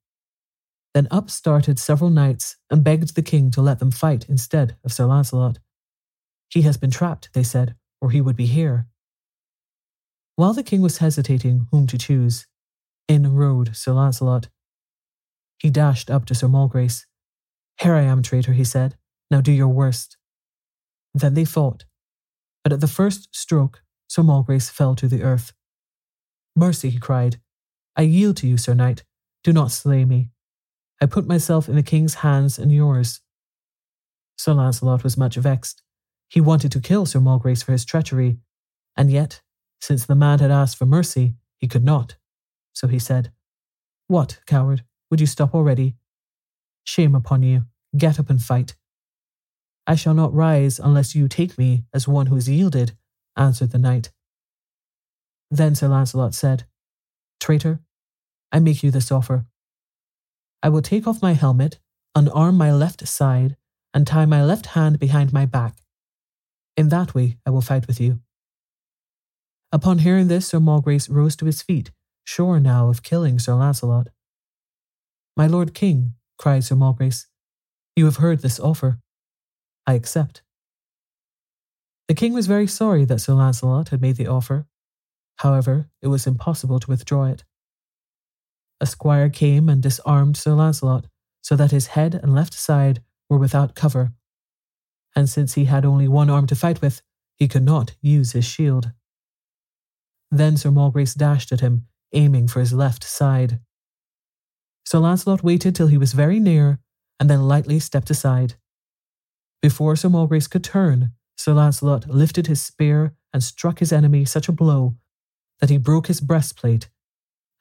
Then 0.95 1.09
up 1.11 1.31
started 1.31 1.79
several 1.79 2.11
knights 2.11 2.57
and 2.69 2.85
begged 2.85 3.15
the 3.15 3.23
king 3.23 3.51
to 3.53 3.63
let 3.63 3.79
them 3.79 3.91
fight 3.91 4.29
instead 4.29 4.77
of 4.85 4.93
Sir 4.93 5.07
Launcelot. 5.07 5.59
He 6.53 6.63
has 6.63 6.77
been 6.77 6.91
trapped, 6.91 7.31
they 7.33 7.43
said, 7.43 7.77
or 8.03 8.11
he 8.11 8.21
would 8.21 8.37
be 8.37 8.45
here. 8.45 8.87
While 10.37 10.53
the 10.53 10.63
king 10.63 10.83
was 10.83 10.99
hesitating 10.99 11.67
whom 11.71 11.87
to 11.87 11.97
choose, 11.97 12.47
in 13.09 13.35
rode 13.35 13.75
Sir 13.75 13.93
Launcelot. 13.93 14.49
He 15.59 15.71
dashed 15.71 16.11
up 16.11 16.27
to 16.27 16.35
Sir 16.35 16.49
Malgrace. 16.49 17.07
Here 17.81 17.95
I 17.95 18.03
am, 18.03 18.23
traitor, 18.23 18.53
he 18.53 18.65
said. 18.65 18.97
Now 19.31 19.41
do 19.41 19.53
your 19.53 19.69
worst. 19.69 20.19
Then 21.15 21.33
they 21.33 21.47
fought, 21.47 21.85
but 22.63 22.73
at 22.73 22.81
the 22.81 22.87
first 22.87 23.35
stroke, 23.35 23.83
Sir 24.09 24.23
Malgrace 24.23 24.71
fell 24.71 24.95
to 24.97 25.09
the 25.09 25.23
earth. 25.23 25.53
Mercy, 26.55 26.91
he 26.91 26.99
cried. 26.99 27.41
I 27.97 28.03
yield 28.03 28.37
to 28.39 28.47
you, 28.47 28.59
Sir 28.59 28.75
Knight. 28.75 29.05
Do 29.43 29.53
not 29.53 29.71
slay 29.71 30.05
me. 30.05 30.29
I 31.01 31.07
put 31.07 31.27
myself 31.27 31.69
in 31.69 31.77
the 31.77 31.83
king's 31.83 32.17
hands 32.17 32.59
and 32.59 32.71
yours. 32.71 33.21
Sir 34.37 34.53
Launcelot 34.53 35.03
was 35.03 35.17
much 35.17 35.37
vexed. 35.37 35.83
He 36.33 36.41
wanted 36.41 36.73
to 36.73 36.81
kill 36.81 37.05
Sir 37.05 37.21
Malgrace 37.21 37.63
for 37.63 37.73
his 37.73 37.85
treachery, 37.85 38.39
and 38.97 39.11
yet, 39.11 39.43
since 39.83 40.07
the 40.07 40.15
man 40.15 40.39
had 40.39 40.51
asked 40.51 40.79
for 40.79 40.87
mercy, 40.87 41.35
he 41.59 41.69
could 41.69 41.85
not. 41.85 42.17
So 42.73 42.89
he 42.89 42.99
said, 42.99 43.33
What, 44.07 44.41
coward, 44.47 44.83
would 45.11 45.21
you 45.21 45.27
stop 45.27 45.55
already? 45.55 45.97
Shame 46.85 47.15
upon 47.15 47.43
you. 47.43 47.67
Get 47.99 48.19
up 48.19 48.31
and 48.31 48.41
fight. 48.43 48.77
I 49.87 49.95
shall 49.95 50.15
not 50.15 50.33
rise 50.33 50.79
unless 50.79 51.15
you 51.15 51.29
take 51.29 51.59
me 51.59 51.85
as 51.93 52.09
one 52.09 52.29
who 52.29 52.37
has 52.37 52.49
yielded, 52.49 52.93
answered 53.37 53.73
the 53.73 53.79
knight. 53.79 54.11
Then 55.51 55.75
Sir 55.75 55.89
Launcelot 55.89 56.33
said, 56.33 56.65
Traitor, 57.41 57.81
I 58.51 58.59
make 58.59 58.83
you 58.83 58.91
this 58.91 59.13
offer. 59.13 59.45
I 60.63 60.71
will 60.71 60.81
take 60.81 61.07
off 61.07 61.21
my 61.21 61.35
helmet, 61.35 61.79
unarm 62.17 62.55
my 62.55 62.73
left 62.73 63.07
side, 63.07 63.57
and 63.93 64.07
tie 64.07 64.25
my 64.25 64.43
left 64.43 64.69
hand 64.69 64.99
behind 64.99 65.35
my 65.35 65.45
back. 65.45 65.82
In 66.77 66.89
that 66.89 67.15
way 67.15 67.39
I 67.47 67.51
will 67.51 67.61
fight 67.61 67.87
with 67.87 68.01
you. 68.01 68.21
Upon 69.71 69.99
hearing 69.99 70.29
this, 70.29 70.47
Sir 70.47 70.59
Malgrace 70.61 71.09
rose 71.09 71.37
to 71.37 71.47
his 71.47 71.63
feet, 71.63 71.91
sure 72.25 72.61
now 72.61 72.89
of 72.89 73.03
killing 73.03 73.39
Sir 73.39 73.55
Launcelot. 73.55 74.09
My 75.37 75.47
lord 75.47 75.75
king, 75.75 76.15
cried 76.39 76.65
Sir 76.65 76.77
Malgrace, 76.77 77.27
you 77.97 78.05
have 78.05 78.17
heard 78.17 78.41
this 78.41 78.61
offer. 78.61 78.99
I 79.87 79.95
accept. 79.95 80.43
The 82.09 82.15
king 82.15 82.33
was 82.33 82.47
very 82.47 82.67
sorry 82.67 83.05
that 83.07 83.21
Sir 83.21 83.35
Launcelot 83.35 83.91
had 83.91 84.01
made 84.01 84.17
the 84.17 84.27
offer. 84.27 84.67
However, 85.37 85.89
it 86.01 86.09
was 86.09 86.27
impossible 86.27 86.79
to 86.81 86.91
withdraw 86.91 87.25
it. 87.25 87.45
A 88.81 88.87
squire 88.87 89.29
came 89.29 89.69
and 89.69 89.83
disarmed 89.83 90.37
Sir 90.37 90.53
Launcelot, 90.53 91.07
so 91.43 91.57
that 91.57 91.71
his 91.71 91.89
head 91.89 92.15
and 92.15 92.35
left 92.35 92.55
side 92.55 93.03
were 93.29 93.39
without 93.39 93.75
cover. 93.75 94.13
And 95.15 95.29
since 95.29 95.55
he 95.55 95.67
had 95.67 95.85
only 95.85 96.09
one 96.09 96.31
arm 96.31 96.47
to 96.47 96.55
fight 96.55 96.81
with, 96.81 97.03
he 97.37 97.49
could 97.49 97.65
not 97.65 97.95
use 98.01 98.33
his 98.33 98.45
shield. 98.45 98.93
Then 100.31 100.57
Sir 100.57 100.71
Malgrace 100.71 101.15
dashed 101.15 101.53
at 101.53 101.61
him, 101.61 101.87
aiming 102.13 102.49
for 102.49 102.61
his 102.61 102.73
left 102.73 103.05
side. 103.05 103.61
Sir 104.87 104.99
Launcelot 104.99 105.43
waited 105.43 105.75
till 105.75 105.89
he 105.89 105.99
was 105.99 106.13
very 106.13 106.41
near, 106.41 106.79
and 107.21 107.29
then 107.29 107.49
lightly 107.49 107.79
stepped 107.79 108.11
aside. 108.11 108.55
Before 109.61 109.95
Sir 109.95 110.09
Malgrace 110.09 110.49
could 110.51 110.65
turn, 110.65 111.13
Sir 111.37 111.53
Launcelot 111.53 112.09
lifted 112.09 112.47
his 112.47 112.63
spear 112.63 113.15
and 113.33 113.43
struck 113.43 113.79
his 113.79 113.93
enemy 113.93 114.25
such 114.25 114.49
a 114.49 114.53
blow 114.53 114.97
that 115.61 115.71
he 115.71 115.77
broke 115.77 116.09
his 116.09 116.21
breastplate 116.21 116.89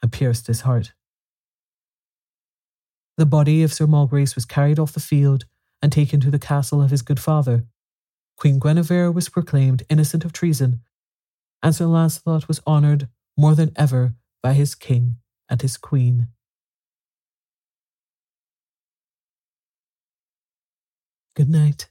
and 0.01 0.11
pierced 0.11 0.47
his 0.47 0.61
heart. 0.61 0.93
The 3.17 3.25
body 3.25 3.61
of 3.61 3.73
Sir 3.73 3.85
Malgrace 3.85 4.35
was 4.35 4.45
carried 4.45 4.79
off 4.79 4.93
the 4.93 4.99
field 4.99 5.45
and 5.81 5.91
taken 5.91 6.19
to 6.19 6.31
the 6.31 6.39
castle 6.39 6.81
of 6.81 6.91
his 6.91 7.01
good 7.01 7.19
father. 7.19 7.65
Queen 8.37 8.59
Guinevere 8.59 9.11
was 9.11 9.29
proclaimed 9.29 9.83
innocent 9.89 10.25
of 10.25 10.33
treason, 10.33 10.81
and 11.61 11.75
Sir 11.75 11.85
Launcelot 11.85 12.47
was 12.47 12.61
honoured 12.65 13.07
more 13.37 13.55
than 13.55 13.71
ever 13.75 14.15
by 14.41 14.53
his 14.53 14.73
king 14.75 15.17
and 15.49 15.61
his 15.61 15.77
queen. 15.77 16.27
Good 21.35 21.49
night. 21.49 21.90